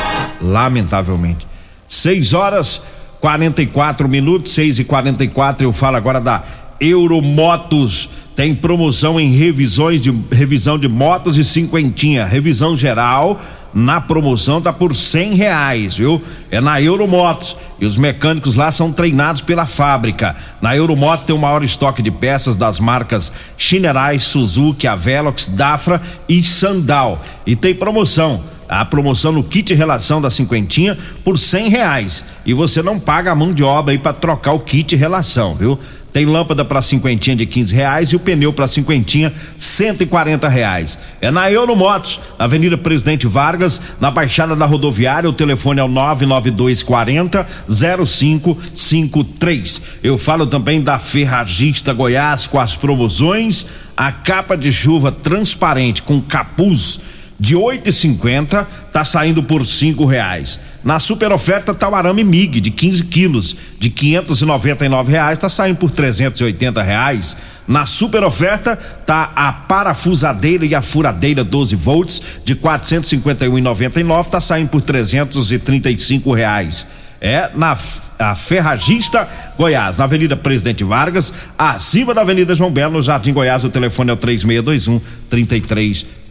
Lamentavelmente. 0.40 1.46
6 1.86 2.32
horas 2.32 2.82
44 3.26 4.08
minutos, 4.08 4.52
6 4.52 4.78
e 4.78 4.84
44 4.84 5.66
Eu 5.66 5.72
falo 5.72 5.96
agora 5.96 6.20
da 6.20 6.44
Euromotos. 6.80 8.08
Tem 8.36 8.54
promoção 8.54 9.18
em 9.18 9.32
revisões 9.32 10.00
de 10.00 10.14
revisão 10.30 10.78
de 10.78 10.86
motos 10.86 11.36
e 11.36 11.42
cinquentinha. 11.42 12.24
Revisão 12.24 12.76
geral 12.76 13.40
na 13.74 14.00
promoção 14.00 14.62
tá 14.62 14.72
por 14.72 14.94
cem 14.94 15.34
reais, 15.34 15.96
viu? 15.96 16.22
É 16.52 16.60
na 16.60 16.80
Euromotos. 16.80 17.56
E 17.80 17.84
os 17.84 17.96
mecânicos 17.96 18.54
lá 18.54 18.70
são 18.70 18.92
treinados 18.92 19.42
pela 19.42 19.66
fábrica. 19.66 20.36
Na 20.62 20.76
Euromotos 20.76 21.24
tem 21.24 21.34
o 21.34 21.38
maior 21.38 21.64
estoque 21.64 22.02
de 22.02 22.12
peças 22.12 22.56
das 22.56 22.78
marcas 22.78 23.32
Chinerai, 23.58 24.20
Suzuki, 24.20 24.86
Avelox, 24.86 25.48
Dafra 25.48 26.00
e 26.28 26.40
Sandal. 26.44 27.20
E 27.44 27.56
tem 27.56 27.74
promoção. 27.74 28.40
A 28.68 28.84
promoção 28.84 29.32
no 29.32 29.44
kit 29.44 29.72
relação 29.74 30.20
da 30.20 30.30
cinquentinha 30.30 30.96
por 31.24 31.38
cem 31.38 31.68
reais. 31.68 32.24
E 32.44 32.52
você 32.52 32.82
não 32.82 32.98
paga 32.98 33.32
a 33.32 33.34
mão 33.34 33.52
de 33.52 33.62
obra 33.62 33.92
aí 33.92 33.98
para 33.98 34.12
trocar 34.12 34.52
o 34.52 34.60
kit 34.60 34.94
relação, 34.96 35.54
viu? 35.54 35.78
Tem 36.16 36.24
lâmpada 36.24 36.64
para 36.64 36.80
cinquentinha 36.80 37.36
de 37.36 37.44
15 37.44 37.74
reais 37.74 38.08
e 38.08 38.16
o 38.16 38.18
pneu 38.18 38.50
para 38.50 38.66
cinquentinha 38.66 39.30
140 39.58 40.48
reais. 40.48 40.98
É 41.20 41.30
na 41.30 41.52
Euromotos, 41.52 42.18
na 42.38 42.46
Avenida 42.46 42.78
Presidente 42.78 43.26
Vargas, 43.26 43.82
na 44.00 44.10
Baixada 44.10 44.56
da 44.56 44.64
Rodoviária. 44.64 45.28
O 45.28 45.32
telefone 45.34 45.78
é 45.78 45.84
o 45.84 45.88
99240 45.88 47.46
0553. 47.68 49.82
Eu 50.02 50.16
falo 50.16 50.46
também 50.46 50.80
da 50.80 50.98
Ferragista 50.98 51.92
Goiás 51.92 52.46
com 52.46 52.58
as 52.58 52.74
promoções. 52.74 53.66
A 53.94 54.10
capa 54.10 54.56
de 54.56 54.72
chuva 54.72 55.12
transparente 55.12 56.00
com 56.00 56.18
capuz 56.18 57.15
de 57.38 57.54
8,50 57.54 58.66
tá 58.92 59.04
saindo 59.04 59.42
por 59.42 59.64
cinco 59.66 60.04
reais. 60.06 60.58
Na 60.82 60.98
super 60.98 61.32
oferta 61.32 61.74
tá 61.74 61.88
o 61.88 61.94
arame 61.94 62.24
MIG 62.24 62.60
de 62.60 62.70
15 62.70 63.04
quilos 63.04 63.56
de 63.78 63.90
599 63.90 65.10
reais 65.10 65.38
tá 65.38 65.48
saindo 65.48 65.76
por 65.76 65.90
380 65.90 66.82
reais. 66.82 67.36
Na 67.66 67.84
super 67.84 68.24
oferta 68.24 68.76
tá 68.76 69.32
a 69.34 69.52
parafusadeira 69.52 70.64
e 70.64 70.74
a 70.74 70.80
furadeira 70.80 71.44
12 71.44 71.76
volts 71.76 72.22
de 72.44 72.54
451,99 72.54 74.30
tá 74.30 74.40
saindo 74.40 74.68
por 74.68 74.80
335 74.80 76.32
reais. 76.32 76.86
É 77.20 77.50
na 77.54 77.76
a 78.18 78.34
Ferragista 78.34 79.28
Goiás, 79.58 79.98
na 79.98 80.04
Avenida 80.04 80.36
Presidente 80.36 80.82
Vargas, 80.84 81.32
acima 81.58 82.14
da 82.14 82.22
Avenida 82.22 82.54
João 82.54 82.70
Belo, 82.70 82.94
no 82.94 83.02
Jardim 83.02 83.32
Goiás. 83.32 83.62
O 83.64 83.68
telefone 83.68 84.10
é 84.10 84.14
o 84.14 84.16
3621 84.16 85.00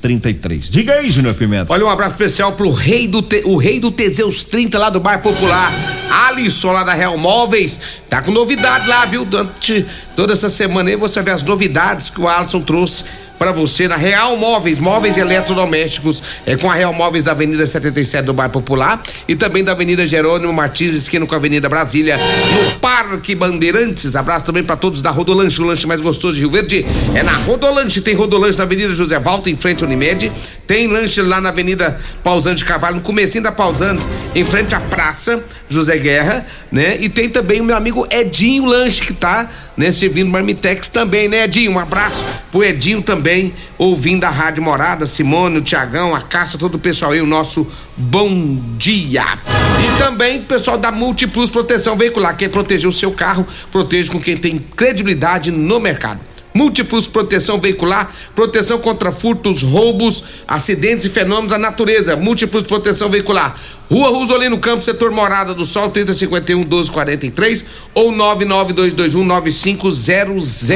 3333. 0.05 0.69
Diga 0.69 0.93
aí, 0.93 1.09
Júnior 1.09 1.33
Pimenta. 1.33 1.71
Olha 1.73 1.85
um 1.85 1.89
abraço 1.89 2.15
especial 2.15 2.51
pro 2.53 2.71
rei 2.71 3.07
do 3.07 3.21
Te- 3.21 3.41
o 3.45 3.57
rei 3.57 3.79
do 3.79 3.89
Teseus 3.91 4.43
30 4.45 4.77
lá 4.77 4.89
do 4.89 4.99
Bar 4.99 5.19
Popular, 5.21 5.73
Alisson 6.27 6.71
lá 6.71 6.83
da 6.83 6.93
Real 6.93 7.17
Móveis. 7.17 7.79
Tá 8.09 8.21
com 8.21 8.31
novidade 8.31 8.87
lá, 8.87 9.05
viu? 9.05 9.25
Durante 9.25 9.85
toda 10.15 10.33
essa 10.33 10.47
semana 10.49 10.89
aí 10.89 10.95
você 10.95 11.21
vê 11.21 11.31
as 11.31 11.43
novidades 11.43 12.09
que 12.09 12.21
o 12.21 12.27
Alisson 12.27 12.61
trouxe 12.61 13.03
para 13.39 13.51
você 13.51 13.85
na 13.85 13.97
Real 13.97 14.37
Móveis, 14.37 14.79
móveis 14.79 15.17
eletrodomésticos, 15.17 16.23
é 16.45 16.55
com 16.55 16.71
a 16.71 16.73
Real 16.73 16.93
Móveis 16.93 17.25
da 17.25 17.31
Avenida 17.31 17.65
77 17.65 18.23
do 18.23 18.31
Bar 18.33 18.47
Popular 18.49 19.03
e 19.27 19.35
também 19.35 19.61
da 19.61 19.73
Avenida 19.73 20.07
Jerônimo 20.07 20.53
Martins, 20.53 20.95
esquina 20.95 21.25
com 21.25 21.33
a 21.33 21.37
Avenida 21.37 21.67
Brasília, 21.67 22.15
no 22.17 22.79
Parque 23.05 23.35
Bandeirantes. 23.35 24.15
Abraço 24.15 24.45
também 24.45 24.63
para 24.63 24.75
todos 24.75 24.99
da 24.99 25.11
Rodolanche, 25.11 25.61
o 25.61 25.65
lanche 25.65 25.85
mais 25.85 26.01
gostoso 26.01 26.33
de 26.33 26.39
Rio 26.39 26.49
Verde. 26.49 26.83
É 27.13 27.21
na 27.21 27.33
Rodolanche, 27.33 28.01
tem 28.01 28.15
Rodolanche 28.15 28.57
na 28.57 28.63
Avenida 28.63 28.95
José 28.95 29.19
Valta, 29.19 29.47
em 29.47 29.55
frente 29.55 29.83
ao 29.83 29.87
Unimed. 29.87 30.31
Tem 30.65 30.87
lanche 30.87 31.21
lá 31.21 31.39
na 31.39 31.49
Avenida 31.49 31.99
Pausante 32.23 32.65
Carvalho, 32.65 32.95
no 32.95 33.01
comecinho 33.01 33.43
da 33.43 33.51
Pausantes, 33.51 34.09
em 34.33 34.43
frente 34.43 34.73
à 34.73 34.79
Praça 34.79 35.43
José 35.67 35.97
Guerra, 35.97 36.45
né? 36.71 36.97
E 36.99 37.09
tem 37.09 37.29
também 37.29 37.61
o 37.61 37.63
meu 37.63 37.75
amigo 37.75 38.07
Edinho 38.11 38.65
Lanche, 38.65 39.01
que 39.01 39.13
tá, 39.13 39.49
né, 39.75 39.91
servindo 39.91 40.29
Marmitex 40.29 40.87
também, 40.87 41.27
né, 41.27 41.43
Edinho? 41.43 41.71
Um 41.71 41.79
abraço 41.79 42.23
pro 42.51 42.63
Edinho 42.63 43.01
também, 43.01 43.53
ouvindo 43.77 44.23
a 44.23 44.29
Rádio 44.29 44.63
Morada, 44.63 45.05
Simone, 45.05 45.57
o 45.57 45.61
Tiagão, 45.61 46.13
a 46.13 46.21
Cássia, 46.21 46.59
todo 46.59 46.75
o 46.75 46.79
pessoal 46.79 47.11
aí, 47.11 47.21
o 47.21 47.25
nosso 47.25 47.67
bom 47.97 48.57
dia. 48.77 49.25
E 49.83 49.97
também 49.97 50.39
o 50.39 50.43
pessoal 50.43 50.77
da 50.77 50.91
Multiplus 50.91 51.49
Proteção 51.49 51.97
Veicular, 51.97 52.35
quer 52.37 52.49
proteger 52.49 52.87
o 52.87 52.91
seu 52.91 53.11
carro, 53.11 53.47
proteja 53.71 54.11
com 54.11 54.19
quem 54.19 54.37
tem 54.37 54.59
credibilidade 54.75 55.51
no 55.51 55.79
mercado. 55.79 56.21
Múltiplos 56.55 57.05
proteção 57.05 57.59
veicular, 57.59 58.09
proteção 58.33 58.79
contra 58.79 59.11
furtos, 59.11 59.61
roubos, 59.61 60.23
acidentes 60.47 61.03
e 61.03 61.09
fenômenos 61.09 61.49
da 61.49 61.59
natureza. 61.59 62.15
Múltiplos 62.15 62.63
proteção 62.63 63.09
veicular. 63.09 63.53
Rua 63.91 64.09
Rosolino 64.09 64.57
Campos, 64.57 64.85
setor 64.85 65.11
Morada 65.11 65.53
do 65.53 65.65
Sol, 65.65 65.89
3051 65.89 66.59
1243 66.59 67.65
ou 67.93 68.11
99221 68.11 69.25
9500. 69.25 70.71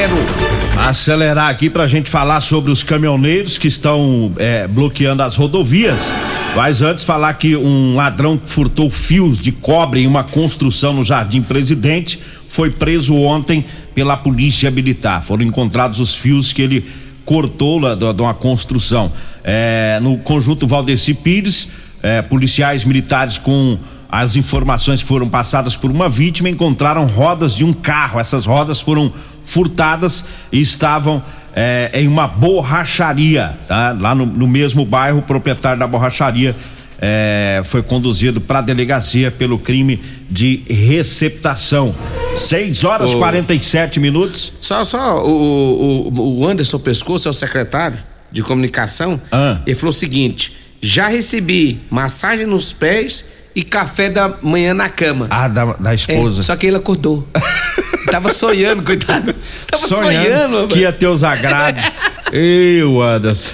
acelerar 0.77 1.49
aqui 1.49 1.69
pra 1.69 1.87
gente 1.87 2.09
falar 2.09 2.41
sobre 2.41 2.71
os 2.71 2.83
caminhoneiros 2.83 3.57
que 3.57 3.67
estão 3.67 4.31
é, 4.37 4.67
bloqueando 4.67 5.23
as 5.23 5.35
rodovias. 5.35 6.11
Mas 6.55 6.81
antes 6.81 7.03
falar 7.03 7.33
que 7.35 7.55
um 7.55 7.95
ladrão 7.95 8.39
furtou 8.43 8.89
fios 8.89 9.39
de 9.39 9.51
cobre 9.51 10.01
em 10.01 10.07
uma 10.07 10.23
construção 10.23 10.93
no 10.93 11.03
Jardim 11.03 11.41
Presidente 11.41 12.19
foi 12.49 12.71
preso 12.71 13.15
ontem 13.15 13.63
pela 13.95 14.17
polícia 14.17 14.69
militar. 14.69 15.23
Foram 15.23 15.43
encontrados 15.43 15.99
os 15.99 16.15
fios 16.15 16.51
que 16.51 16.61
ele 16.61 16.85
cortou 17.23 17.79
lá 17.79 17.95
de 17.95 18.21
uma 18.21 18.33
construção. 18.33 19.11
É, 19.43 19.99
no 20.01 20.17
conjunto 20.17 20.67
Valdeci 20.67 21.13
Pires, 21.13 21.67
é, 22.01 22.21
policiais 22.23 22.83
militares 22.83 23.37
com 23.37 23.77
as 24.11 24.35
informações 24.35 25.01
que 25.01 25.07
foram 25.07 25.29
passadas 25.29 25.77
por 25.77 25.91
uma 25.91 26.09
vítima 26.09 26.49
encontraram 26.49 27.05
rodas 27.05 27.55
de 27.55 27.63
um 27.63 27.71
carro. 27.71 28.19
Essas 28.19 28.47
rodas 28.47 28.81
foram 28.81 29.13
furtadas 29.45 30.25
e 30.51 30.59
estavam 30.59 31.21
é, 31.55 31.91
em 31.93 32.07
uma 32.07 32.27
borracharia, 32.27 33.55
tá? 33.67 33.95
Lá 33.97 34.15
no, 34.15 34.25
no 34.25 34.47
mesmo 34.47 34.83
bairro, 34.83 35.19
o 35.19 35.21
proprietário 35.21 35.79
da 35.79 35.85
borracharia 35.85 36.55
é, 36.99 37.61
foi 37.63 37.83
conduzido 37.83 38.41
para 38.41 38.59
a 38.59 38.61
delegacia 38.63 39.29
pelo 39.29 39.59
crime 39.59 39.99
de 40.29 40.63
receptação. 40.67 41.93
6 42.39 42.83
horas 42.83 43.11
e 43.11 43.15
Ô. 43.15 43.19
47 43.19 43.99
minutos. 43.99 44.53
Só, 44.61 44.83
só, 44.83 45.23
o, 45.25 46.09
o, 46.13 46.39
o 46.41 46.47
Anderson 46.47 46.79
Pescoço 46.79 47.27
é 47.27 47.31
o 47.31 47.33
secretário 47.33 47.97
de 48.31 48.41
comunicação. 48.43 49.19
Ah. 49.31 49.59
Ele 49.65 49.75
falou 49.75 49.89
o 49.91 49.93
seguinte: 49.95 50.55
já 50.81 51.07
recebi 51.07 51.79
massagem 51.89 52.45
nos 52.45 52.71
pés 52.73 53.31
e 53.55 53.63
café 53.63 54.09
da 54.09 54.33
manhã 54.41 54.73
na 54.73 54.89
cama. 54.89 55.27
Ah, 55.29 55.47
da, 55.47 55.65
da 55.73 55.91
É, 55.91 55.95
esposa. 55.95 56.41
só 56.41 56.55
que 56.55 56.67
ele 56.67 56.77
acordou. 56.77 57.27
Tava 58.11 58.31
sonhando, 58.31 58.81
coitado. 58.83 59.33
Tava 59.67 59.87
sonhando, 59.87 60.67
que 60.67 60.79
ia 60.79 60.91
ter 60.91 61.07
os 61.07 61.23
agrados. 61.23 61.83
Eu, 62.31 63.01
Anderson. 63.01 63.53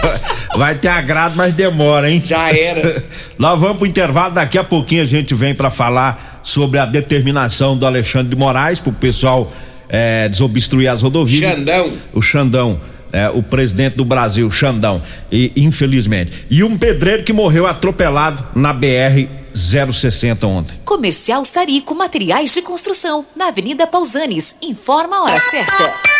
Vai 0.56 0.74
ter 0.74 0.88
agrado, 0.88 1.36
mas 1.36 1.54
demora, 1.54 2.10
hein? 2.10 2.22
Já 2.24 2.50
era. 2.50 3.02
Nós 3.38 3.58
vamos 3.58 3.78
pro 3.78 3.86
intervalo, 3.86 4.34
daqui 4.34 4.58
a 4.58 4.64
pouquinho 4.64 5.02
a 5.02 5.06
gente 5.06 5.34
vem 5.34 5.54
para 5.54 5.70
falar 5.70 6.29
sobre 6.42 6.78
a 6.78 6.86
determinação 6.86 7.76
do 7.76 7.86
Alexandre 7.86 8.30
de 8.30 8.36
Moraes 8.36 8.80
pro 8.80 8.92
pessoal 8.92 9.52
eh, 9.88 10.28
desobstruir 10.28 10.90
as 10.90 11.02
rodovias. 11.02 11.40
Xandão. 11.40 11.92
O 12.12 12.22
Xandão. 12.22 12.80
é, 13.12 13.28
o 13.28 13.42
presidente 13.42 13.96
do 13.96 14.04
Brasil, 14.04 14.50
Xandão, 14.50 15.02
e 15.30 15.52
infelizmente. 15.56 16.46
E 16.48 16.62
um 16.62 16.76
pedreiro 16.78 17.24
que 17.24 17.32
morreu 17.32 17.66
atropelado 17.66 18.44
na 18.54 18.72
BR 18.72 19.26
060 19.52 20.46
ontem. 20.46 20.74
Comercial 20.84 21.44
Sarico 21.44 21.94
Materiais 21.94 22.54
de 22.54 22.62
Construção, 22.62 23.24
na 23.34 23.48
Avenida 23.48 23.86
Pausanes. 23.86 24.56
Informa 24.62 25.16
a 25.16 25.22
hora 25.24 25.40
certa. 25.40 26.19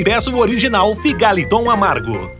e 0.00 0.04
peça 0.04 0.30
o 0.30 0.38
original 0.38 0.96
Figaliton 0.96 1.70
Amargo. 1.70 2.39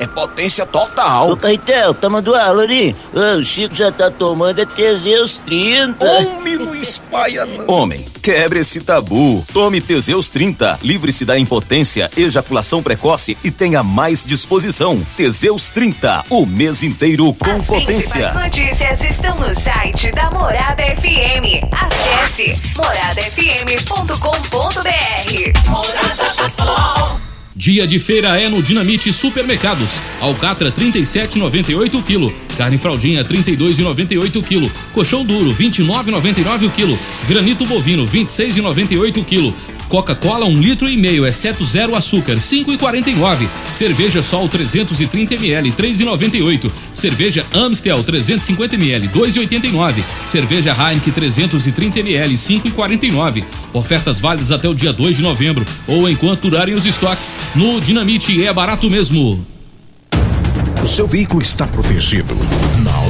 é 0.00 0.06
potência 0.06 0.64
total. 0.64 1.30
Ô, 1.30 1.36
Caetel, 1.36 1.92
tá 1.92 2.08
mandando 2.08 2.34
aula 2.34 2.62
ali? 2.62 2.96
o 3.12 3.44
Chico 3.44 3.74
já 3.74 3.92
tá 3.92 4.10
tomando 4.10 4.58
é 4.60 4.66
Teseus 4.66 5.36
30. 5.44 6.02
Homem, 6.04 6.56
não 6.56 6.74
espalha 6.74 7.44
não. 7.44 7.68
Homem, 7.68 8.02
quebre 8.22 8.60
esse 8.60 8.80
tabu. 8.80 9.44
Tome 9.52 9.78
Teseus 9.80 10.30
30. 10.30 10.78
Livre-se 10.82 11.26
da 11.26 11.38
impotência, 11.38 12.10
ejaculação 12.16 12.82
precoce 12.82 13.36
e 13.44 13.50
tenha 13.50 13.82
mais 13.82 14.24
disposição. 14.24 15.06
Teseus 15.16 15.68
30. 15.68 16.24
O 16.30 16.46
mês 16.46 16.82
inteiro 16.82 17.34
com 17.34 17.50
As 17.50 17.66
potência. 17.66 18.28
As 18.28 18.34
notícias 18.34 19.04
estão 19.04 19.38
no 19.38 19.54
site 19.54 20.10
da 20.12 20.30
Morada 20.30 20.82
FM. 20.82 21.60
Acesse 21.72 22.74
moradafm.com.br. 22.76 25.68
Morada 25.68 26.48
Sol. 26.48 27.29
Dia 27.54 27.84
de 27.84 27.98
feira 27.98 28.40
é 28.40 28.48
no 28.48 28.62
Dinamite 28.62 29.12
Supermercados. 29.12 30.00
Alcatra 30.20 30.70
37,98 30.70 31.94
o 31.98 32.02
quilo. 32.02 32.32
Carne 32.56 32.78
fraldinha 32.78 33.24
32,98 33.24 34.36
o 34.36 34.42
quilo. 34.42 34.70
Colchão 34.92 35.24
duro 35.24 35.52
29,99 35.52 36.68
o 36.68 36.70
quilo. 36.70 36.98
Granito 37.26 37.66
bovino 37.66 38.06
26,98 38.06 39.18
o 39.18 39.24
quilo. 39.24 39.54
Coca-Cola 39.90 40.46
um 40.46 40.60
litro 40.60 40.88
e 40.88 40.96
meio, 40.96 41.26
exceto 41.26 41.66
zero 41.66 41.96
açúcar, 41.96 42.36
5,49. 42.36 43.48
Cerveja 43.72 44.22
Sol 44.22 44.48
330 44.48 45.34
ml, 45.34 45.72
3,98. 45.72 46.70
Cerveja 46.94 47.44
Amstel 47.52 48.00
350 48.04 48.76
ml, 48.76 49.08
2,89. 49.08 50.04
Cerveja 50.28 50.72
Heineken 50.72 51.12
330 51.12 51.98
ml, 51.98 52.34
5,49. 52.34 53.44
Ofertas 53.72 54.20
válidas 54.20 54.52
até 54.52 54.68
o 54.68 54.74
dia 54.74 54.92
2 54.92 55.16
de 55.16 55.22
novembro 55.22 55.66
ou 55.88 56.08
enquanto 56.08 56.48
durarem 56.48 56.76
os 56.76 56.86
estoques. 56.86 57.34
No 57.56 57.80
Dinamite 57.80 58.46
é 58.46 58.52
barato 58.52 58.88
mesmo. 58.88 59.44
O 60.80 60.86
seu 60.86 61.08
veículo 61.08 61.42
está 61.42 61.66
protegido? 61.66 62.36
Não? 62.78 63.09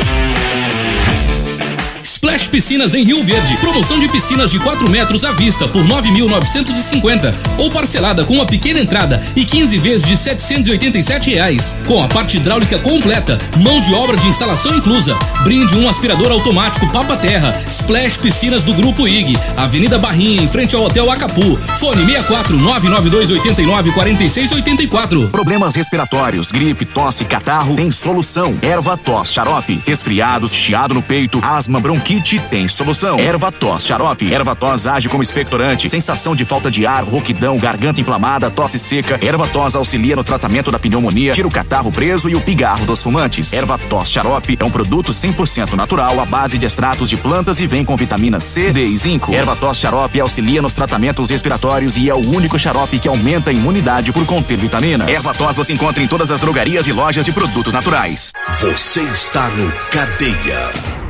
Splash 2.21 2.49
Piscinas 2.49 2.93
em 2.93 3.03
Rio 3.03 3.23
Verde. 3.23 3.57
Promoção 3.57 3.97
de 3.97 4.07
piscinas 4.07 4.51
de 4.51 4.59
4 4.59 4.87
metros 4.91 5.25
à 5.25 5.31
vista 5.31 5.67
por 5.67 5.83
9.950 5.83 7.35
ou 7.57 7.71
parcelada 7.71 8.23
com 8.23 8.35
uma 8.35 8.45
pequena 8.45 8.79
entrada 8.79 9.19
e 9.35 9.43
15 9.43 9.79
vezes 9.79 10.07
de 10.07 10.15
787 10.15 11.31
reais. 11.31 11.79
Com 11.87 12.03
a 12.03 12.07
parte 12.07 12.37
hidráulica 12.37 12.77
completa, 12.77 13.39
mão 13.57 13.79
de 13.79 13.91
obra 13.95 14.15
de 14.17 14.27
instalação 14.27 14.77
inclusa. 14.77 15.17
Brinde 15.43 15.75
um 15.75 15.89
aspirador 15.89 16.31
automático 16.31 16.91
Papa 16.91 17.17
Terra. 17.17 17.59
Splash 17.67 18.17
Piscinas 18.17 18.63
do 18.63 18.75
Grupo 18.75 19.07
IG. 19.07 19.35
Avenida 19.57 19.97
Barrinha, 19.97 20.43
em 20.43 20.47
frente 20.47 20.75
ao 20.75 20.83
Hotel 20.83 21.09
Acapu. 21.09 21.59
Fone 21.79 22.05
64 22.05 22.55
992 22.55 23.31
89 23.31 23.91
46 23.93 24.51
84. 24.51 25.29
Problemas 25.29 25.75
respiratórios, 25.75 26.51
gripe, 26.51 26.85
tosse, 26.85 27.25
catarro, 27.25 27.75
tem 27.75 27.89
solução. 27.89 28.59
Erva 28.61 28.95
tos, 28.95 29.33
xarope, 29.33 29.81
resfriados, 29.87 30.53
chiado 30.53 30.93
no 30.93 31.01
peito, 31.01 31.39
asma, 31.43 31.79
bronquite, 31.79 32.10
tem 32.49 32.67
solução. 32.67 33.17
Erva 33.17 33.51
tos, 33.51 33.85
xarope. 33.85 34.33
Erva 34.33 34.55
tos 34.55 34.85
age 34.85 35.07
como 35.07 35.23
expectorante, 35.23 35.87
sensação 35.87 36.35
de 36.35 36.43
falta 36.43 36.69
de 36.69 36.85
ar, 36.85 37.03
rouquidão, 37.03 37.57
garganta 37.57 38.01
inflamada, 38.01 38.49
tosse 38.49 38.77
seca. 38.77 39.17
Erva 39.21 39.47
tos 39.47 39.75
auxilia 39.75 40.15
no 40.15 40.23
tratamento 40.23 40.71
da 40.71 40.79
pneumonia, 40.79 41.31
tira 41.31 41.47
o 41.47 41.51
catarro 41.51 41.91
preso 41.91 42.29
e 42.29 42.35
o 42.35 42.41
pigarro 42.41 42.85
dos 42.85 43.01
fumantes. 43.01 43.53
Erva 43.53 43.77
tos 43.77 44.09
xarope 44.09 44.57
é 44.59 44.65
um 44.65 44.71
produto 44.71 45.11
100% 45.11 45.73
natural 45.73 46.19
à 46.19 46.25
base 46.25 46.57
de 46.57 46.65
extratos 46.65 47.09
de 47.09 47.15
plantas 47.15 47.59
e 47.61 47.67
vem 47.67 47.85
com 47.85 47.95
vitamina 47.95 48.39
C, 48.39 48.73
D 48.73 48.85
e 48.87 48.97
zinco. 48.97 49.33
Erva 49.33 49.55
tos 49.55 49.77
xarope 49.77 50.19
auxilia 50.19 50.61
nos 50.61 50.73
tratamentos 50.73 51.29
respiratórios 51.29 51.95
e 51.97 52.09
é 52.09 52.13
o 52.13 52.17
único 52.17 52.59
xarope 52.59 52.99
que 52.99 53.07
aumenta 53.07 53.51
a 53.51 53.53
imunidade 53.53 54.11
por 54.11 54.25
conter 54.25 54.57
vitaminas. 54.57 55.07
Erva 55.07 55.33
tos 55.33 55.55
você 55.55 55.73
encontra 55.73 56.03
em 56.03 56.07
todas 56.07 56.31
as 56.31 56.39
drogarias 56.39 56.87
e 56.87 56.91
lojas 56.91 57.25
de 57.25 57.31
produtos 57.31 57.73
naturais. 57.73 58.31
Você 58.59 59.01
está 59.01 59.47
no 59.49 59.71
Cadeia. 59.91 61.00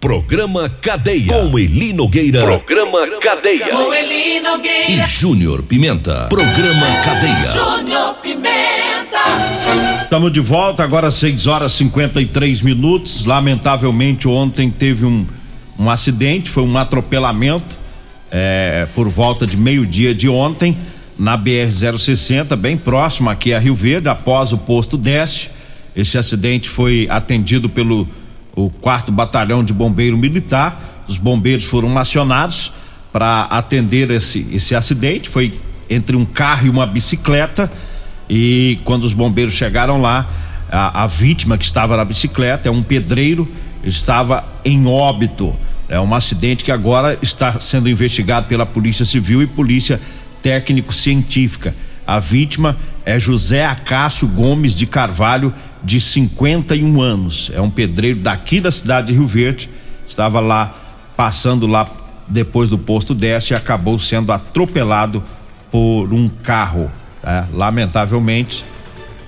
Programa 0.00 0.72
Cadeia. 0.80 1.34
Com 1.34 1.58
Eli 1.58 1.92
Nogueira. 1.92 2.40
Programa 2.40 3.06
Cadeia. 3.20 3.68
Com 3.68 3.92
Eli 3.92 4.40
Nogueira. 4.40 4.90
E 4.90 5.06
Júnior 5.06 5.62
Pimenta. 5.62 6.26
Programa 6.30 6.86
Cadeia. 7.04 7.50
Júnior 7.50 8.14
Pimenta. 8.14 10.02
Estamos 10.02 10.32
de 10.32 10.40
volta, 10.40 10.82
agora 10.82 11.10
6 11.10 11.46
horas 11.46 11.72
53 11.72 12.62
minutos. 12.62 13.26
Lamentavelmente, 13.26 14.26
ontem 14.26 14.70
teve 14.70 15.04
um, 15.04 15.26
um 15.78 15.90
acidente, 15.90 16.48
foi 16.48 16.62
um 16.62 16.78
atropelamento 16.78 17.78
é, 18.30 18.88
por 18.94 19.06
volta 19.06 19.46
de 19.46 19.58
meio-dia 19.58 20.14
de 20.14 20.30
ontem, 20.30 20.78
na 21.18 21.36
BR-060, 21.36 22.56
bem 22.56 22.78
próximo 22.78 23.28
aqui 23.28 23.52
a 23.52 23.58
Rio 23.58 23.74
Verde, 23.74 24.08
após 24.08 24.50
o 24.54 24.56
posto 24.56 24.96
Deste. 24.96 25.50
Esse 25.94 26.16
acidente 26.16 26.70
foi 26.70 27.06
atendido 27.10 27.68
pelo 27.68 28.08
o 28.54 28.70
quarto 28.70 29.12
batalhão 29.12 29.62
de 29.62 29.72
bombeiro 29.72 30.16
militar. 30.16 31.04
Os 31.08 31.18
bombeiros 31.18 31.64
foram 31.64 31.98
acionados 31.98 32.72
para 33.12 33.42
atender 33.44 34.10
esse, 34.10 34.46
esse 34.52 34.74
acidente. 34.74 35.28
Foi 35.28 35.58
entre 35.88 36.16
um 36.16 36.24
carro 36.24 36.66
e 36.66 36.70
uma 36.70 36.86
bicicleta. 36.86 37.70
E 38.28 38.78
quando 38.84 39.04
os 39.04 39.12
bombeiros 39.12 39.54
chegaram 39.54 40.00
lá, 40.00 40.26
a, 40.70 41.02
a 41.02 41.06
vítima 41.06 41.58
que 41.58 41.64
estava 41.64 41.96
na 41.96 42.04
bicicleta 42.04 42.68
é 42.68 42.72
um 42.72 42.82
pedreiro, 42.82 43.48
estava 43.82 44.44
em 44.64 44.86
óbito. 44.86 45.54
É 45.88 45.98
um 45.98 46.14
acidente 46.14 46.62
que 46.62 46.70
agora 46.70 47.18
está 47.20 47.58
sendo 47.58 47.88
investigado 47.88 48.46
pela 48.46 48.64
Polícia 48.64 49.04
Civil 49.04 49.42
e 49.42 49.46
Polícia 49.46 50.00
Técnico-Científica. 50.40 51.74
A 52.06 52.20
vítima 52.20 52.76
é 53.04 53.18
José 53.18 53.64
Acácio 53.64 54.28
Gomes 54.28 54.74
de 54.74 54.86
Carvalho, 54.86 55.52
de 55.82 56.00
51 56.00 57.00
anos. 57.00 57.50
É 57.54 57.60
um 57.60 57.70
pedreiro 57.70 58.20
daqui 58.20 58.60
da 58.60 58.70
cidade 58.70 59.08
de 59.08 59.12
Rio 59.14 59.26
Verde. 59.26 59.70
Estava 60.06 60.40
lá, 60.40 60.74
passando 61.16 61.66
lá 61.66 61.88
depois 62.28 62.70
do 62.70 62.78
posto 62.78 63.14
Deste 63.14 63.52
e 63.52 63.56
acabou 63.56 63.98
sendo 63.98 64.32
atropelado 64.32 65.22
por 65.70 66.12
um 66.12 66.28
carro. 66.28 66.90
Tá? 67.22 67.46
Lamentavelmente, 67.52 68.64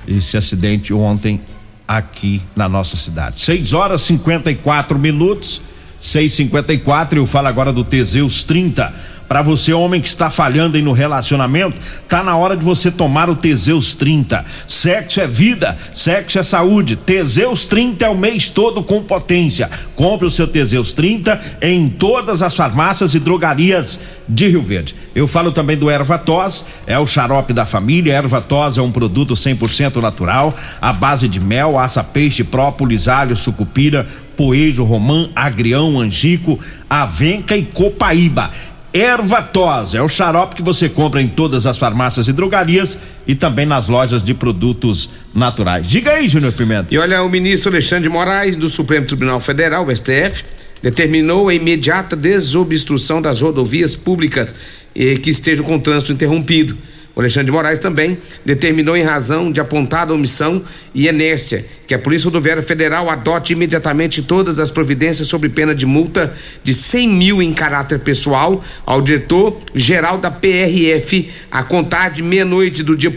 esse 0.07 0.37
acidente 0.37 0.93
ontem 0.93 1.41
aqui 1.87 2.43
na 2.55 2.69
nossa 2.69 2.97
cidade. 2.97 3.41
6 3.41 3.73
horas 3.73 4.03
54 4.03 4.99
minutos. 4.99 5.63
654, 5.99 7.21
eu 7.21 7.27
falo 7.27 7.47
agora 7.47 7.73
do 7.73 7.85
Teseus 7.85 8.45
30. 8.45 8.93
Para 9.33 9.41
você, 9.41 9.73
homem 9.73 9.99
que 9.99 10.09
está 10.09 10.29
falhando 10.29 10.77
aí 10.77 10.83
no 10.83 10.93
relacionamento, 10.93 11.75
tá 12.07 12.23
na 12.23 12.37
hora 12.37 12.55
de 12.55 12.63
você 12.63 12.91
tomar 12.91 13.31
o 13.31 13.35
Teseus 13.35 13.95
30. 13.95 14.45
Sexo 14.69 15.23
é 15.23 15.27
vida, 15.27 15.75
sexo 15.95 16.39
é 16.39 16.43
saúde. 16.43 16.97
Teseus 16.97 17.67
30 17.67 18.05
é 18.05 18.09
o 18.11 18.15
mês 18.15 18.51
todo 18.51 18.83
com 18.83 19.03
potência. 19.03 19.71
Compre 19.97 20.27
o 20.27 20.31
seu 20.31 20.47
Teseus 20.47 20.93
30 20.93 21.41
em 21.63 21.89
todas 21.89 22.43
as 22.43 22.55
farmácias 22.55 23.15
e 23.15 23.19
drogarias 23.19 23.99
de 24.29 24.49
Rio 24.49 24.63
Verde. 24.63 24.95
Eu 25.15 25.27
falo 25.27 25.51
também 25.51 25.79
do 25.79 25.91
Ervatos, 25.91 26.67
é 26.87 26.99
o 26.99 27.07
xarope 27.07 27.55
da 27.55 27.65
família. 27.65 28.13
Ervatos 28.13 28.77
é 28.77 28.83
um 28.83 28.93
produto 28.93 29.33
100% 29.33 29.97
natural, 30.03 30.55
à 30.79 30.93
base 30.93 31.27
de 31.27 31.41
mel, 31.41 31.79
aça, 31.79 32.05
peixe, 32.05 32.45
própolis, 32.45 33.09
alho, 33.09 33.35
sucupira, 33.35 34.07
poejo, 34.37 34.85
romã, 34.85 35.31
agrião, 35.35 35.99
angico, 36.01 36.61
avenca 36.89 37.57
e 37.57 37.65
copaíba. 37.65 38.51
Ervatos 38.93 39.95
é 39.95 40.03
o 40.03 40.09
xarope 40.09 40.55
que 40.55 40.63
você 40.63 40.87
compra 40.87 41.23
em 41.23 41.27
todas 41.27 41.65
as 41.65 41.79
farmácias 41.79 42.29
e 42.29 42.33
drogarias 42.33 42.99
e 43.27 43.35
também 43.35 43.65
nas 43.65 43.89
lojas 43.89 44.23
de 44.23 44.35
produtos 44.35 45.09
naturais. 45.35 45.89
Diga 45.89 46.13
aí, 46.13 46.29
Júnior 46.29 46.53
Pimenta. 46.53 46.93
E 46.93 46.99
olha, 46.99 47.23
o 47.23 47.31
ministro 47.31 47.71
Alexandre 47.71 48.05
de 48.05 48.11
Moraes, 48.11 48.55
do 48.55 48.69
Supremo 48.69 49.07
Tribunal 49.07 49.41
Federal, 49.41 49.87
STF, 49.91 50.45
determinou 50.83 51.49
a 51.49 51.55
imediata 51.55 52.15
desobstrução 52.15 53.23
das 53.23 53.41
rodovias 53.41 53.97
públicas 53.97 54.55
eh, 54.95 55.15
que 55.17 55.31
estejam 55.31 55.65
com 55.65 55.79
trânsito 55.79 56.13
interrompido. 56.13 56.77
O 57.15 57.21
Alexandre 57.21 57.47
de 57.47 57.53
Moraes 57.53 57.79
também 57.79 58.17
determinou, 58.45 58.97
em 58.97 59.03
razão 59.03 59.53
de 59.53 59.61
apontada 59.61 60.15
omissão 60.15 60.63
e 60.95 61.09
inércia, 61.09 61.65
que 61.87 61.95
a 61.95 61.99
Polícia 61.99 62.25
Rodoviária 62.25 62.63
Federal 62.63 63.11
adote 63.11 63.53
imediatamente 63.53 64.23
todas 64.23 64.59
as 64.59 64.71
providências 64.71 65.29
sob 65.29 65.47
pena 65.51 65.75
de 65.75 65.85
multa 65.85 66.33
de 66.65 66.73
100 66.73 67.09
mil 67.09 67.43
em 67.43 67.53
caráter 67.53 67.99
pessoal 67.99 68.65
ao 68.87 69.03
diretor-geral 69.03 70.17
da 70.17 70.31
PRF 70.31 71.29
a 71.51 71.63
contar 71.63 72.09
de 72.09 72.23
meia-noite 72.23 72.83
do 72.83 72.97
dia 72.97 73.11
1 73.11 73.13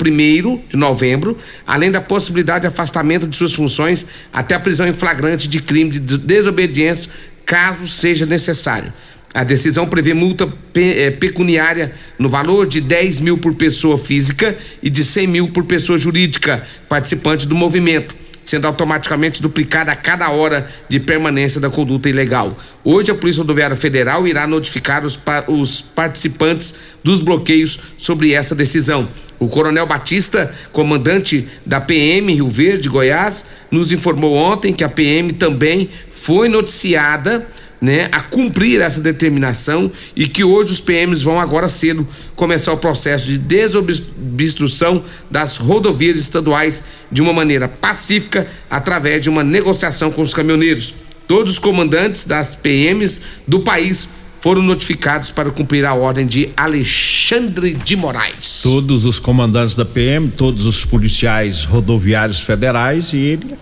de 0.70 0.78
novembro, 0.78 1.38
além 1.66 1.90
da 1.90 2.02
possibilidade 2.02 2.62
de 2.62 2.68
afastamento 2.68 3.26
de 3.26 3.38
suas 3.38 3.54
funções 3.54 4.08
até 4.34 4.56
a 4.56 4.60
prisão 4.60 4.86
em 4.86 4.94
flagrante 4.94 5.48
de 5.48 5.62
crime 5.62 5.92
de 5.92 6.18
desobediência, 6.18 7.10
caso 7.46 7.88
seja 7.88 8.26
necessário. 8.26 8.92
A 9.36 9.44
decisão 9.44 9.86
prevê 9.86 10.14
multa 10.14 10.48
pe, 10.72 11.12
pecuniária 11.20 11.92
no 12.18 12.30
valor 12.30 12.66
de 12.66 12.80
10 12.80 13.20
mil 13.20 13.38
por 13.38 13.54
pessoa 13.54 13.98
física 13.98 14.56
e 14.82 14.90
de 14.90 15.04
100 15.04 15.28
mil 15.28 15.48
por 15.50 15.66
pessoa 15.66 16.00
jurídica 16.00 16.64
participante 16.88 17.46
do 17.46 17.54
movimento, 17.54 18.16
sendo 18.42 18.66
automaticamente 18.66 19.42
duplicada 19.42 19.92
a 19.92 19.96
cada 19.96 20.30
hora 20.30 20.72
de 20.88 21.02
permanência 21.02 21.60
da 21.60 21.70
conduta 21.70 22.08
ilegal. 22.08 22.58
Hoje, 22.82 23.12
a 23.12 23.16
Polícia 23.16 23.42
Rodoviária 23.42 23.76
Federal 23.76 24.26
irá 24.26 24.48
notificar 24.48 25.04
os, 25.04 25.20
os 25.50 25.82
participantes 25.82 26.76
dos 27.04 27.22
bloqueios 27.22 27.78
sobre 27.98 28.34
essa 28.34 28.56
decisão. 28.56 29.06
O 29.38 29.50
Coronel 29.50 29.86
Batista, 29.86 30.50
comandante 30.72 31.46
da 31.66 31.82
PM 31.82 32.34
Rio 32.34 32.48
Verde, 32.48 32.88
Goiás, 32.88 33.48
nos 33.70 33.92
informou 33.92 34.34
ontem 34.34 34.72
que 34.72 34.86
a 34.86 34.88
PM 34.88 35.34
também 35.34 35.90
foi 36.10 36.48
noticiada 36.48 37.46
né, 37.82 38.08
a 38.12 38.22
cumprir 38.22 38.82
essa 38.82 39.02
determinação 39.02 39.92
e 40.16 40.28
que 40.28 40.44
hoje 40.44 40.74
os 40.74 40.82
PMs 40.82 41.24
vão 41.24 41.40
agora 41.40 41.68
cedo 41.68 42.08
começar 42.36 42.74
o 42.74 42.78
processo 42.78 43.28
de 43.28 43.38
desobstrução 43.38 45.04
das 45.30 45.58
rodovias 45.58 46.18
estaduais 46.18 46.84
de 47.12 47.22
uma 47.22 47.34
maneira 47.34 47.68
pacífica 47.68 48.48
através 48.70 49.22
de 49.22 49.30
uma 49.30 49.44
negociação 49.44 50.12
com 50.12 50.22
os 50.22 50.34
caminhoneiros. 50.34 50.96
Todos 51.28 51.54
os 51.54 51.60
comandantes 51.60 52.26
das 52.26 52.56
PMs 52.56 53.22
do 53.48 53.60
país 53.60 54.10
foram 54.46 54.62
notificados 54.62 55.32
para 55.32 55.50
cumprir 55.50 55.86
a 55.86 55.96
ordem 55.96 56.28
de 56.28 56.50
Alexandre 56.56 57.74
de 57.74 57.96
Moraes. 57.96 58.60
Todos 58.62 59.04
os 59.06 59.18
comandantes 59.18 59.76
da 59.76 59.84
PM, 59.84 60.30
todos 60.30 60.68
os 60.68 60.86
policiais 60.86 61.64
rodoviários 61.64 62.42
federais 62.42 63.12
e 63.12 63.18
ele 63.18 63.56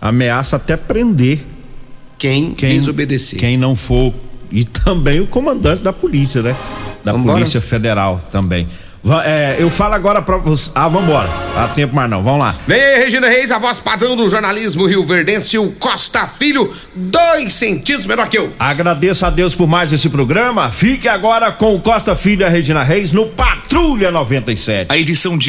ameaça 0.00 0.56
até 0.56 0.76
prender 0.76 1.40
quem, 2.18 2.52
quem 2.54 2.70
desobedecer. 2.70 3.38
Quem 3.38 3.56
não 3.56 3.74
for. 3.76 4.12
E 4.50 4.64
também 4.64 5.20
o 5.20 5.26
comandante 5.26 5.82
da 5.82 5.92
polícia, 5.92 6.40
né? 6.42 6.56
Da 7.04 7.12
Vambora? 7.12 7.38
Polícia 7.38 7.60
Federal 7.60 8.22
também. 8.30 8.66
É, 9.22 9.56
eu 9.58 9.68
falo 9.68 9.94
agora 9.94 10.22
pra 10.22 10.38
você. 10.38 10.70
Ah, 10.74 10.88
vambora. 10.88 11.28
Dá 11.54 11.68
tempo 11.68 11.94
mais 11.94 12.08
não. 12.08 12.22
Vamos 12.22 12.40
lá. 12.40 12.54
Vem 12.66 12.80
aí, 12.80 13.04
Regina 13.04 13.28
Reis, 13.28 13.50
a 13.50 13.58
voz 13.58 13.78
padrão 13.78 14.16
do 14.16 14.26
jornalismo 14.28 14.86
Rio 14.86 15.04
Verdense, 15.04 15.58
o 15.58 15.72
Costa 15.72 16.26
Filho, 16.26 16.72
dois 16.94 17.52
centímetros 17.52 18.06
menor 18.06 18.28
que 18.30 18.38
eu. 18.38 18.50
Agradeço 18.58 19.26
a 19.26 19.30
Deus 19.30 19.54
por 19.54 19.68
mais 19.68 19.92
esse 19.92 20.08
programa. 20.08 20.70
Fique 20.70 21.06
agora 21.06 21.52
com 21.52 21.74
o 21.74 21.80
Costa 21.80 22.16
Filho 22.16 22.40
e 22.42 22.44
a 22.44 22.48
Regina 22.48 22.82
Reis 22.82 23.12
no 23.12 23.26
Patrulha 23.26 24.10
97. 24.10 24.86
A 24.90 24.96
edição 24.96 25.36
de 25.36 25.42